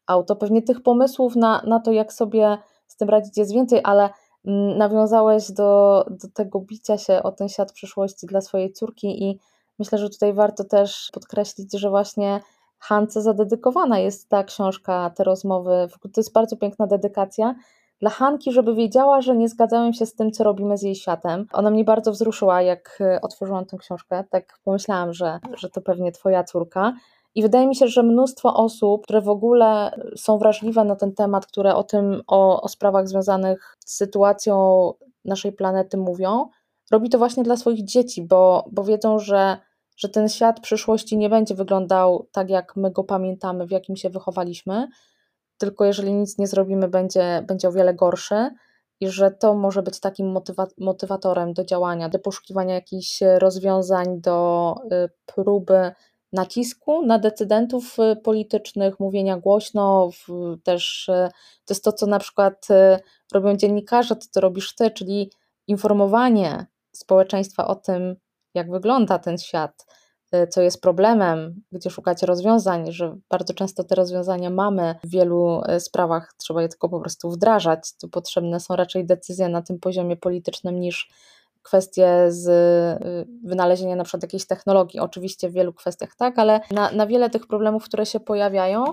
[0.07, 0.36] auto.
[0.36, 4.11] Pewnie tych pomysłów na, na to, jak sobie z tym radzić jest więcej, ale
[4.44, 9.40] mm, nawiązałeś do, do tego bicia się o ten świat przyszłości dla swojej córki i
[9.78, 12.40] myślę, że tutaj warto też podkreślić, że właśnie
[12.78, 15.88] Hance zadedykowana jest ta książka, te rozmowy.
[16.02, 17.55] To jest bardzo piękna dedykacja
[18.00, 21.46] dla Hanki, żeby wiedziała, że nie zgadzałem się z tym, co robimy z jej światem.
[21.52, 24.24] Ona mnie bardzo wzruszyła, jak e, otworzyłam tę książkę.
[24.30, 26.92] Tak pomyślałam, że, że to pewnie twoja córka.
[27.35, 31.47] I wydaje mi się, że mnóstwo osób, które w ogóle są wrażliwe na ten temat,
[31.47, 34.93] które o tym, o, o sprawach związanych z sytuacją
[35.24, 36.49] naszej planety mówią,
[36.91, 39.57] robi to właśnie dla swoich dzieci, bo, bo wiedzą, że,
[39.97, 44.11] że ten świat przyszłości nie będzie wyglądał tak, jak my go pamiętamy, w jakim się
[44.11, 44.89] wychowaliśmy,
[45.59, 48.51] tylko jeżeli nic nie zrobimy, będzie, będzie o wiele gorszy
[49.01, 54.74] i że to może być takim motywa motywatorem do działania, do poszukiwania jakichś rozwiązań, do
[54.93, 55.93] y, próby
[56.35, 60.11] nacisku na decydentów y, politycznych, mówienia głośno,
[60.62, 61.28] też y,
[61.64, 62.99] to jest to, co na przykład y,
[63.32, 65.30] robią dziennikarze, to co robisz ty, czyli
[65.66, 68.16] informowanie społeczeństwa o tym,
[68.55, 69.87] jak wygląda ten świat,
[70.51, 76.35] co jest problemem, gdzie szukać rozwiązań, że bardzo często te rozwiązania mamy w wielu sprawach,
[76.37, 77.97] trzeba je tylko po prostu wdrażać.
[78.01, 81.11] Tu potrzebne są raczej decyzje na tym poziomie politycznym niż
[81.64, 82.46] kwestie z
[83.44, 85.00] wynalezienia na przykład jakiejś technologii.
[85.00, 88.84] Oczywiście w wielu kwestiach tak, ale na, na wiele tych problemów, które się pojawiają,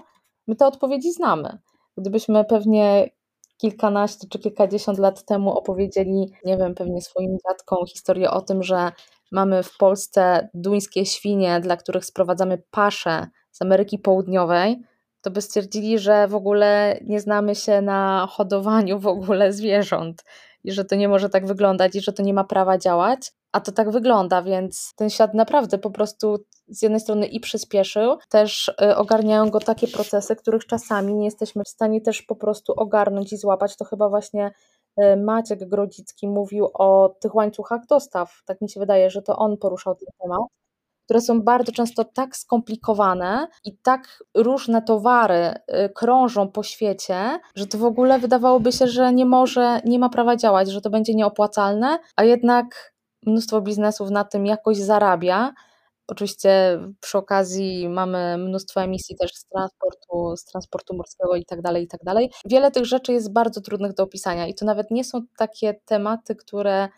[0.48, 1.58] my te odpowiedzi znamy.
[1.98, 3.10] Gdybyśmy pewnie
[3.58, 8.92] kilkanaście czy kilkadziesiąt lat temu opowiedzieli, nie wiem, pewnie swoim dziadkom historię o tym, że
[9.32, 14.82] mamy w Polsce duńskie świnie, dla których sprowadzamy paszę z Ameryki Południowej,
[15.22, 20.24] to by stwierdzili, że w ogóle nie znamy się na hodowaniu w ogóle zwierząt
[20.64, 23.32] i że to nie może tak wyglądać i że to nie ma prawa działać.
[23.52, 26.38] A to tak wygląda, więc ten świat naprawdę po prostu
[26.68, 31.64] z jednej strony i przyspieszył, też y, ogarniają go takie procesy, których czasami nie jesteśmy
[31.64, 33.78] w stanie też po prostu ogarnąć i złapać.
[33.78, 34.52] To chyba właśnie
[35.02, 38.42] y, Maciek Grodzicki mówił o tych łańcuchach dostaw.
[38.46, 40.61] Tak mi się wydaje, że to on poruszał ten temat
[41.12, 47.68] które są bardzo często tak skomplikowane i tak różne towary y, krążą po świecie, że
[47.68, 51.16] to w ogóle wydawałoby się, że nie może, nie ma prawa działać, że to będzie
[51.16, 52.94] nieopłacalne, a jednak
[53.26, 55.54] mnóstwo biznesów na tym jakoś zarabia.
[56.08, 61.84] Oczywiście przy okazji mamy mnóstwo emisji też z transportu, z transportu morskiego i tak dalej,
[61.84, 62.32] i tak dalej.
[62.46, 66.36] Wiele tych rzeczy jest bardzo trudnych do opisania i to nawet nie są takie tematy,
[66.36, 66.90] które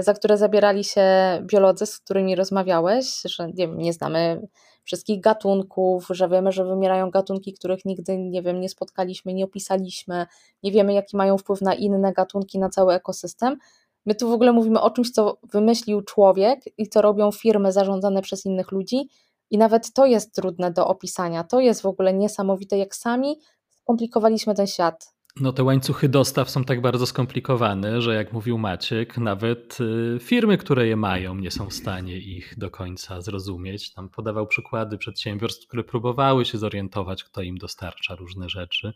[0.00, 1.02] za które zabierali się
[1.42, 4.48] biolodzy, z którymi rozmawiałeś, że nie, nie znamy
[4.84, 10.26] wszystkich gatunków, że wiemy, że wymierają gatunki, których nigdy nie wiem, nie spotkaliśmy, nie opisaliśmy,
[10.62, 13.58] nie wiemy, jaki mają wpływ na inne gatunki, na cały ekosystem.
[14.06, 18.22] My tu w ogóle mówimy o czymś, co wymyślił człowiek i co robią firmy zarządzane
[18.22, 19.08] przez innych ludzi,
[19.50, 21.44] i nawet to jest trudne do opisania.
[21.44, 25.17] To jest w ogóle niesamowite, jak sami skomplikowaliśmy ten świat.
[25.40, 30.58] No te łańcuchy dostaw są tak bardzo skomplikowane, że jak mówił Maciek, nawet y, firmy,
[30.58, 33.92] które je mają, nie są w stanie ich do końca zrozumieć.
[33.92, 38.92] Tam podawał przykłady przedsiębiorstw, które próbowały się zorientować, kto im dostarcza różne rzeczy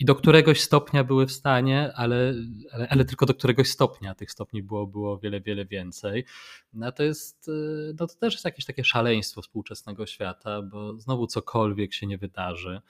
[0.00, 2.34] i do któregoś stopnia były w stanie, ale,
[2.72, 4.14] ale, ale tylko do któregoś stopnia.
[4.14, 6.24] Tych stopni było, było wiele, wiele więcej.
[6.72, 11.26] No to jest, y, no to też jest jakieś takie szaleństwo współczesnego świata, bo znowu
[11.26, 12.80] cokolwiek się nie wydarzy,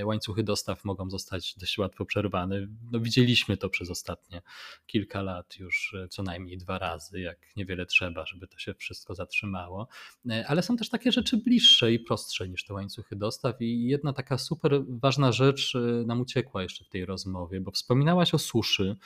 [0.00, 4.42] y, łańcuchy dostaw mogą zostać dość łatwo przerwane no, widzieliśmy to przez ostatnie
[4.86, 9.14] kilka lat już e, co najmniej dwa razy, jak niewiele trzeba, żeby to się wszystko
[9.14, 9.88] zatrzymało.
[10.30, 13.60] E, ale są też takie rzeczy bliższe i prostsze niż te łańcuchy dostaw.
[13.60, 18.34] I jedna taka super ważna rzecz e, nam uciekła jeszcze w tej rozmowie, bo wspominałaś
[18.34, 18.96] o suszy.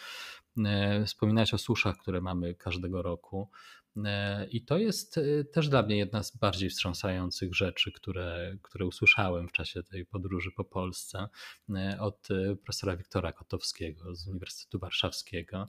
[1.07, 3.51] Wspominałaś o suszach, które mamy każdego roku.
[4.05, 8.87] E, I to jest e, też dla mnie jedna z bardziej wstrząsających rzeczy, które, które
[8.87, 11.29] usłyszałem w czasie tej podróży po Polsce
[11.71, 12.29] e, od
[12.65, 15.69] profesora Wiktora Kotowskiego z Uniwersytetu Warszawskiego.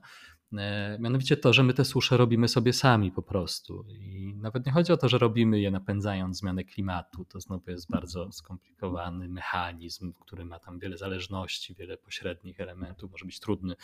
[0.59, 3.85] E, mianowicie to, że my te susze robimy sobie sami po prostu.
[3.89, 7.25] I nawet nie chodzi o to, że robimy je napędzając zmianę klimatu.
[7.25, 13.25] To znowu jest bardzo skomplikowany mechanizm, który ma tam wiele zależności, wiele pośrednich elementów, może
[13.25, 13.75] być trudny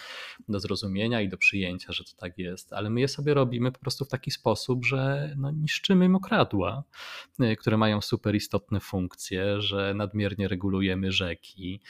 [0.49, 3.79] do zrozumienia i do przyjęcia, że to tak jest, ale my je sobie robimy po
[3.79, 6.83] prostu w taki sposób, że no, niszczymy mokradła,
[7.39, 11.81] e, które mają super istotne funkcje, że nadmiernie regulujemy rzeki,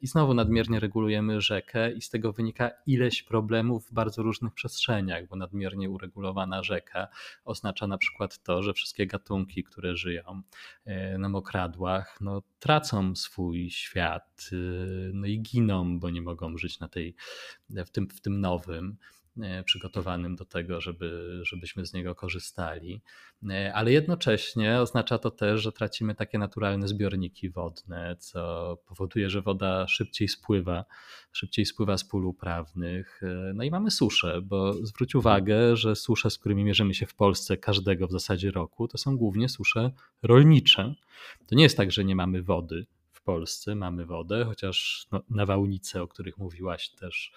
[0.00, 5.26] i znowu nadmiernie regulujemy rzekę, i z tego wynika ileś problemów w bardzo różnych przestrzeniach,
[5.26, 7.08] bo nadmiernie uregulowana rzeka
[7.44, 10.42] oznacza na przykład to, że wszystkie gatunki, które żyją
[10.84, 14.56] e, na mokradłach, no, tracą swój świat e,
[15.12, 17.14] no i giną, bo nie mogą żyć na tej,
[17.70, 18.96] w, tym, w tym nowym.
[19.42, 23.02] E, przygotowanym do tego, żeby, żebyśmy z niego korzystali.
[23.50, 29.42] E, ale jednocześnie oznacza to też, że tracimy takie naturalne zbiorniki wodne, co powoduje, że
[29.42, 30.84] woda szybciej spływa,
[31.32, 33.20] szybciej spływa z pól uprawnych.
[33.22, 37.14] E, no i mamy suszę, bo zwróć uwagę, że susze, z którymi mierzymy się w
[37.14, 39.90] Polsce każdego w zasadzie roku, to są głównie susze
[40.22, 40.94] rolnicze.
[41.46, 42.86] To nie jest tak, że nie mamy wody
[43.28, 47.32] Polsce mamy wodę, chociaż no, nawałnice, o których mówiłaś, też,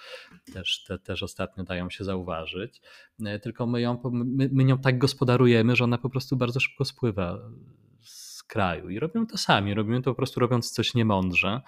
[0.53, 2.81] też, te, też ostatnio dają się zauważyć.
[3.25, 6.85] E, tylko my, ją, my, my nią tak gospodarujemy, że ona po prostu bardzo szybko
[6.85, 7.39] spływa
[8.01, 8.89] z kraju.
[8.89, 11.61] I robią to sami, robimy to po prostu robiąc coś niemądrze.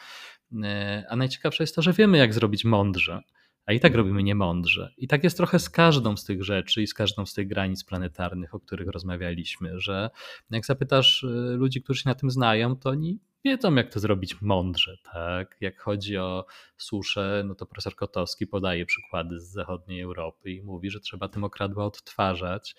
[0.63, 3.21] E, a najciekawsze jest to, że wiemy, jak zrobić mądrze
[3.65, 4.93] a i tak robimy niemądrze.
[4.97, 7.83] I tak jest trochę z każdą z tych rzeczy i z każdą z tych granic
[7.83, 10.09] planetarnych, o których rozmawialiśmy, że
[10.51, 14.41] jak zapytasz y, ludzi, którzy się na tym znają, to oni wiedzą, jak to zrobić
[14.41, 14.97] mądrze.
[15.13, 15.57] Tak?
[15.61, 16.45] Jak chodzi o
[16.77, 21.43] suszę, no to profesor Kotowski podaje przykłady z zachodniej Europy i mówi, że trzeba tym
[21.43, 22.75] okradła odtwarzać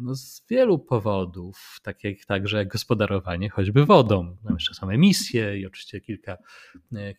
[0.00, 1.80] no z wielu powodów,
[2.26, 4.36] także jak gospodarowanie choćby wodą.
[4.44, 6.36] Tam jeszcze są emisje i oczywiście kilka,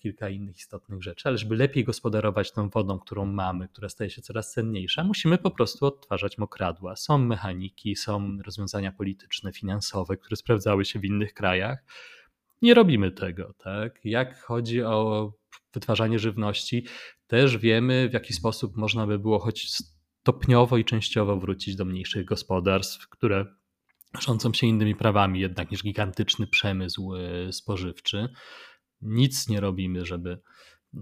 [0.02, 4.22] kilka innych istotnych rzeczy, ale żeby lepiej gospodarować tą wodą, którą mamy, która staje się
[4.22, 6.96] coraz cenniejsza, musimy po prostu odtwarzać mokradła.
[6.96, 11.80] Są mechaniki, są rozwiązania polityczne, finansowe, które sprawdzały się w innych krajach.
[12.62, 14.00] Nie robimy tego, tak?
[14.04, 15.32] Jak chodzi o
[15.74, 16.86] wytwarzanie żywności,
[17.28, 19.68] też wiemy, w jaki sposób można by było choć
[20.26, 23.46] stopniowo i częściowo wrócić do mniejszych gospodarstw, które
[24.20, 28.30] rządzą się innymi prawami jednak niż gigantyczny przemysł e, spożywczy.
[29.02, 30.42] Nic nie robimy, żeby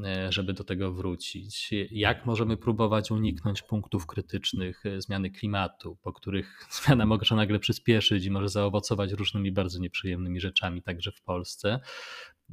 [0.05, 1.69] E, żeby do tego wrócić.
[1.91, 8.25] Jak możemy próbować uniknąć punktów krytycznych e, zmiany klimatu, po których zmiana może nagle przyspieszyć
[8.25, 11.79] i może zaowocować różnymi bardzo nieprzyjemnymi rzeczami, także w Polsce?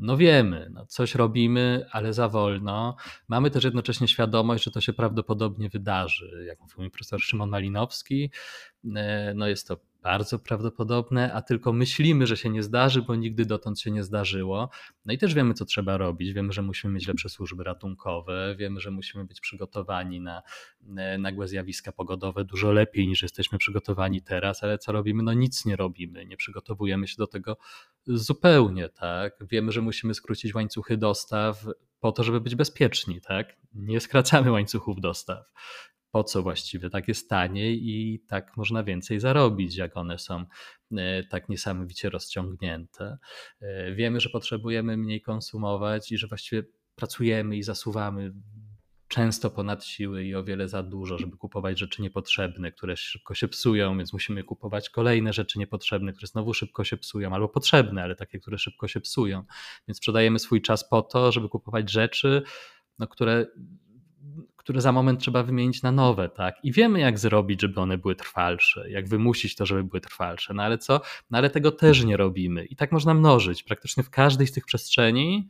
[0.00, 2.96] No wiemy, no coś robimy, ale za wolno.
[3.28, 6.44] Mamy też jednocześnie świadomość, że to się prawdopodobnie wydarzy.
[6.46, 8.30] Jak mówił mi profesor Szymon Malinowski,
[8.96, 13.46] e, no jest to bardzo prawdopodobne, a tylko myślimy, że się nie zdarzy, bo nigdy
[13.46, 14.70] dotąd się nie zdarzyło.
[15.04, 16.32] No i też wiemy, co trzeba robić.
[16.32, 20.42] Wiemy, że musimy mieć lepsze służby ratunkowe, wiemy, że musimy być przygotowani na
[21.18, 25.22] nagłe zjawiska pogodowe dużo lepiej niż jesteśmy przygotowani teraz, ale co robimy?
[25.22, 27.56] No nic nie robimy, nie przygotowujemy się do tego
[28.06, 29.34] zupełnie, tak?
[29.40, 31.64] Wiemy, że musimy skrócić łańcuchy dostaw
[32.00, 33.56] po to, żeby być bezpieczni, tak?
[33.74, 35.44] Nie skracamy łańcuchów dostaw
[36.10, 40.44] po co właściwie tak jest taniej i tak można więcej zarobić, jak one są
[40.96, 43.18] e, tak niesamowicie rozciągnięte.
[43.60, 46.62] E, wiemy, że potrzebujemy mniej konsumować i że właściwie
[46.94, 48.32] pracujemy i zasuwamy
[49.10, 53.48] często ponad siły i o wiele za dużo, żeby kupować rzeczy niepotrzebne, które szybko się
[53.48, 58.16] psują, więc musimy kupować kolejne rzeczy niepotrzebne, które znowu szybko się psują, albo potrzebne, ale
[58.16, 59.44] takie, które szybko się psują.
[59.88, 62.42] Więc sprzedajemy swój czas po to, żeby kupować rzeczy,
[62.98, 63.46] no, które
[64.60, 66.54] które za moment trzeba wymienić na nowe, tak?
[66.62, 70.54] I wiemy, jak zrobić, żeby one były trwalsze, jak wymusić to, żeby były trwalsze.
[70.54, 71.00] No ale co?
[71.30, 72.64] No ale tego też nie robimy.
[72.64, 73.62] I tak można mnożyć.
[73.62, 75.48] Praktycznie w każdej z tych przestrzeni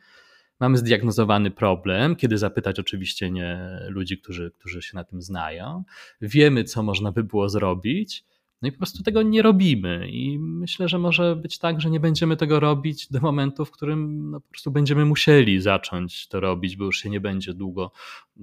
[0.61, 5.85] mamy zdiagnozowany problem, kiedy zapytać oczywiście nie ludzi, którzy, którzy się na tym znają.
[6.21, 8.25] Wiemy, co można by było zrobić,
[8.63, 10.09] no i po prostu tego nie robimy.
[10.11, 14.31] I myślę, że może być tak, że nie będziemy tego robić do momentu, w którym
[14.31, 17.93] no po prostu będziemy musieli zacząć to robić, bo już się nie będzie długo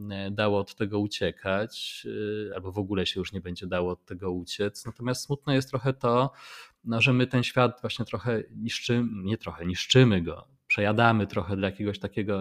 [0.10, 2.06] e, dało od tego uciekać,
[2.52, 4.86] e, albo w ogóle się już nie będzie dało od tego uciec.
[4.86, 6.32] Natomiast smutne jest trochę to,
[6.84, 11.68] no, że my ten świat właśnie trochę niszczymy, nie trochę, niszczymy go przejadamy trochę dla
[11.68, 12.40] jakiegoś takiego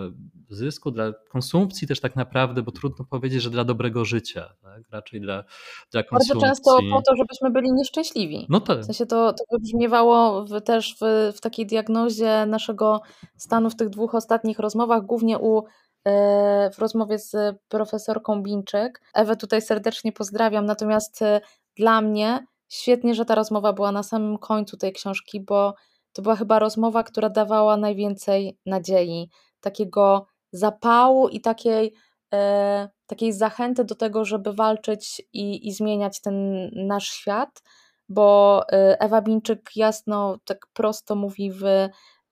[0.48, 4.82] zysku, dla konsumpcji też tak naprawdę, bo trudno powiedzieć, że dla dobrego życia, tak?
[4.90, 5.44] raczej dla,
[5.92, 6.40] dla konsumpcji.
[6.40, 8.46] Bardzo często po to, żebyśmy byli nieszczęśliwi.
[8.48, 8.80] No tak.
[8.80, 13.00] W sensie to, to wybrzmiewało w, też w, w takiej diagnozie naszego
[13.36, 15.62] stanu w tych dwóch ostatnich rozmowach, głównie u
[16.04, 19.00] e, w rozmowie z profesorką Binczyk.
[19.14, 21.40] Ewę tutaj serdecznie pozdrawiam, natomiast e,
[21.76, 25.74] dla mnie świetnie, że ta rozmowa była na samym końcu tej książki, bo
[26.16, 31.94] to była chyba rozmowa, która dawała najwięcej nadziei, takiego zapału i takiej,
[32.34, 37.62] e, takiej zachęty do tego, żeby walczyć i, i zmieniać ten nasz świat,
[38.08, 41.64] bo e, Ewa Binczyk jasno, tak prosto mówi w,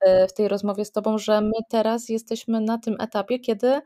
[0.00, 3.80] e, w tej rozmowie z Tobą, że my teraz jesteśmy na tym etapie, kiedy,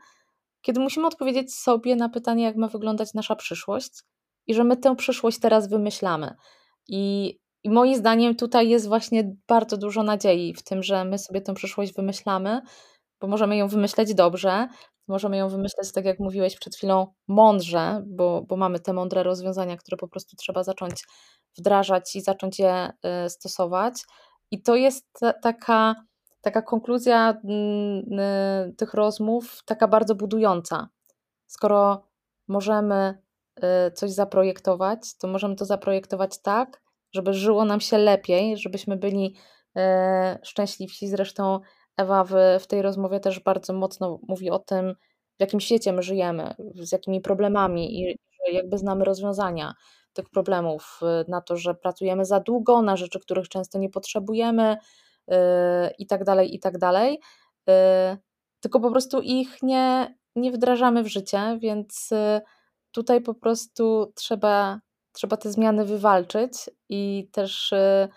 [0.61, 3.91] kiedy musimy odpowiedzieć sobie na pytanie, jak ma wyglądać nasza przyszłość
[4.47, 6.35] i że my tę przyszłość teraz wymyślamy.
[6.87, 11.41] I i moim zdaniem tutaj jest właśnie bardzo dużo nadziei w tym, że my sobie
[11.41, 12.61] tę przyszłość wymyślamy,
[13.21, 14.67] bo możemy ją wymyśleć dobrze,
[15.07, 19.77] możemy ją wymyśleć, tak jak mówiłeś przed chwilą, mądrze, bo, bo mamy te mądre rozwiązania,
[19.77, 21.03] które po prostu trzeba zacząć
[21.57, 22.89] wdrażać i zacząć je
[23.25, 23.93] y, stosować.
[24.51, 25.05] I to jest
[25.41, 25.95] taka,
[26.41, 30.89] taka konkluzja mm, y, tych rozmów, taka bardzo budująca.
[31.47, 32.07] Skoro
[32.47, 33.21] możemy
[33.59, 36.81] y, coś zaprojektować, to możemy to zaprojektować tak,
[37.11, 39.35] żeby żyło nam się lepiej, żebyśmy byli
[39.75, 41.07] e, szczęśliwsi.
[41.07, 41.59] Zresztą
[41.97, 44.95] Ewa w, w tej rozmowie też bardzo mocno mówi o tym,
[45.37, 48.15] w jakim świecie my żyjemy, z jakimi problemami i
[48.53, 49.73] jakby znamy rozwiązania
[50.13, 54.77] tych problemów, e, na to, że pracujemy za długo, na rzeczy, których często nie potrzebujemy
[55.27, 57.19] e, i tak dalej, i tak dalej.
[58.59, 62.09] Tylko po prostu ich nie, nie wdrażamy w życie, więc
[62.91, 64.79] tutaj po prostu trzeba
[65.19, 68.07] trzeba te zmiany wywalczyć i też y,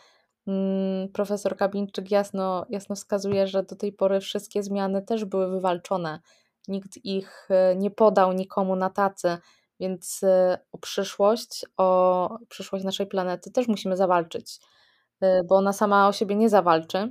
[0.47, 6.21] mm, profesor Kabińczyk jasno, jasno wskazuje, że do tej pory wszystkie zmiany też były wywalczone.
[6.69, 9.39] Nikt ich y, nie podał nikomu na tacy,
[9.81, 14.61] więc y, o przyszłość, o przyszłość naszej planety też musimy zawalczyć,
[15.49, 17.09] bo ona sama o siebie nie zawalczy,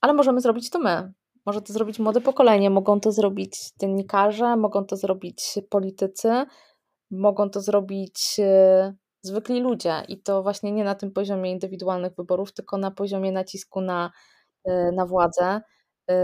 [0.00, 1.12] ale możemy zrobić to my.
[1.46, 6.46] Może to zrobić młode pokolenie, mogą to zrobić dziennikarze, mogą to zrobić politycy,
[7.10, 8.40] mogą to zrobić
[9.22, 13.80] zwykli ludzie i to właśnie nie na tym poziomie indywidualnych wyborów, tylko na poziomie nacisku
[13.80, 14.10] na,
[14.68, 15.60] y, na władzę.
[16.10, 16.14] Y,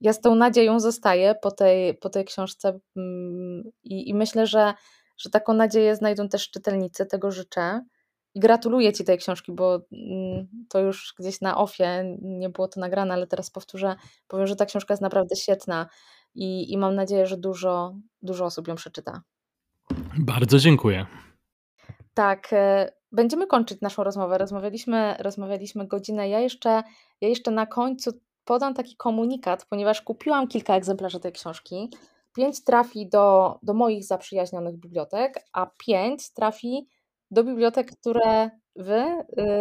[0.00, 4.74] ja z tą nadzieją zostaję po tej, po tej książce mm, i, i myślę, że,
[5.18, 7.80] że taką nadzieję znajdą też czytelnicy, tego życzę.
[8.34, 12.80] I gratuluję Ci tej książki, bo mm, to już gdzieś na ofie nie było to
[12.80, 13.96] nagrane, ale teraz powtórzę,
[14.28, 15.88] powiem, że ta książka jest naprawdę świetna
[16.34, 19.22] i, i mam nadzieję, że dużo, dużo osób ją przeczyta.
[20.18, 21.06] Bardzo dziękuję.
[22.14, 24.38] Tak, e, będziemy kończyć naszą rozmowę.
[24.38, 26.28] Rozmawialiśmy, rozmawialiśmy godzinę.
[26.28, 26.82] Ja jeszcze,
[27.20, 28.10] ja jeszcze na końcu
[28.44, 31.90] podam taki komunikat, ponieważ kupiłam kilka egzemplarzy tej książki.
[32.36, 36.88] Pięć trafi do, do moich zaprzyjaźnionych bibliotek, a pięć trafi
[37.30, 39.04] do bibliotek, które wy,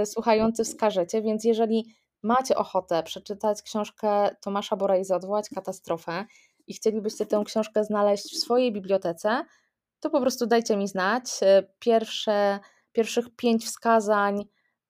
[0.01, 1.21] y, słuchający, wskażecie.
[1.21, 6.26] Więc jeżeli macie ochotę przeczytać książkę Tomasza Borejza, odwołać katastrofę
[6.67, 9.45] i chcielibyście tę książkę znaleźć w swojej bibliotece,
[10.00, 11.24] to po prostu dajcie mi znać.
[11.41, 12.60] E, pierwsze,
[12.91, 14.46] pierwszych pięć wskazań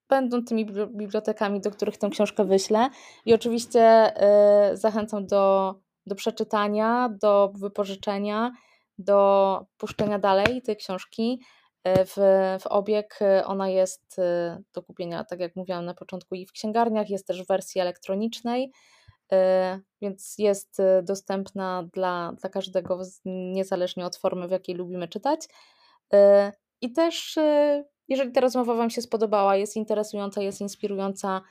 [0.10, 2.89] będą tymi bibliotekami, do których tę książkę wyślę.
[3.26, 5.76] I oczywiście e, zachęcam do,
[6.06, 8.51] do przeczytania, do wypożyczenia,
[8.97, 11.41] do puszczenia dalej tej książki.
[11.84, 12.16] E, w,
[12.64, 14.18] w obieg ona jest
[14.74, 18.72] do kupienia, tak jak mówiłam na początku, i w księgarniach, jest też w wersji elektronicznej.
[19.32, 25.47] E, więc jest e, dostępna dla, dla każdego, niezależnie od formy, w jakiej lubimy czytać.
[26.13, 26.51] E,
[26.82, 27.39] I też,
[28.07, 31.41] jeżeli ta rozmowa Wam się spodobała, jest interesująca, jest inspirująca,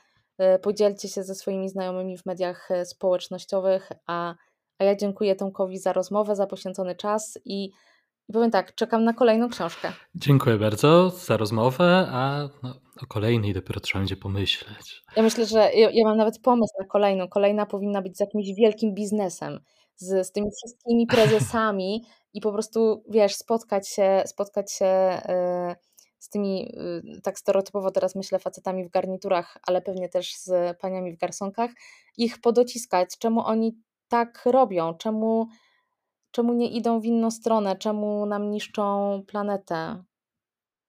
[0.61, 4.35] podzielcie się ze swoimi znajomymi w mediach społecznościowych, a,
[4.79, 7.71] a ja dziękuję Tomkowi za rozmowę, za poświęcony czas i
[8.29, 9.91] i powiem tak, czekam na kolejną książkę.
[10.15, 15.03] Dziękuję bardzo za rozmowę, a no, o kolejnej dopiero trzeba będzie pomyśleć.
[15.15, 17.27] Ja myślę, że ja, ja, mam nawet pomysł na kolejną.
[17.27, 19.59] Kolejna powinna być z jakimś wielkim biznesem,
[19.95, 22.03] z, z tymi wszystkimi prezesami
[22.33, 25.75] i po prostu, wiesz, spotkać się, spotkać się yy,
[26.19, 26.73] z tymi,
[27.05, 31.71] yy, tak stereotypowo teraz myślę, facetami w garniturach, ale pewnie też z paniami w garsonkach,
[32.17, 35.47] ich podociskać, czemu oni tak robią, czemu
[36.35, 40.03] czemu nie idą w inną stronę, czemu nam niszczą planetę.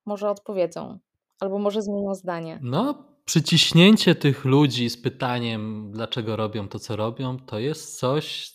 [0.06, 0.98] Może odpowiedzą,
[1.40, 2.60] albo może zmienią zdanie.
[2.62, 8.52] No, przyciśnięcie tych ludzi z pytaniem, dlaczego robią to, co robią, to jest coś,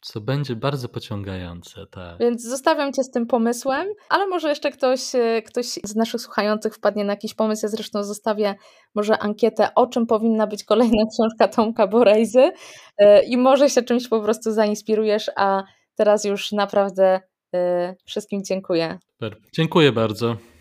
[0.00, 1.86] co będzie bardzo pociągające.
[1.86, 2.18] Tak.
[2.18, 6.74] Więc zostawiam Cię z tym pomysłem, ale może jeszcze ktoś, e, ktoś z naszych słuchających
[6.74, 7.66] wpadnie na jakiś pomysł.
[7.66, 8.54] Ja zresztą zostawię
[8.94, 12.52] może ankietę, o czym powinna być kolejna książka Tomka Borejzy
[12.98, 15.62] e, i może się czymś po prostu zainspirujesz, a
[15.98, 17.20] teraz już naprawdę
[17.54, 17.58] y,
[18.04, 18.98] wszystkim dziękuję.
[19.12, 19.36] Super.
[19.52, 20.36] Dziękuję bardzo.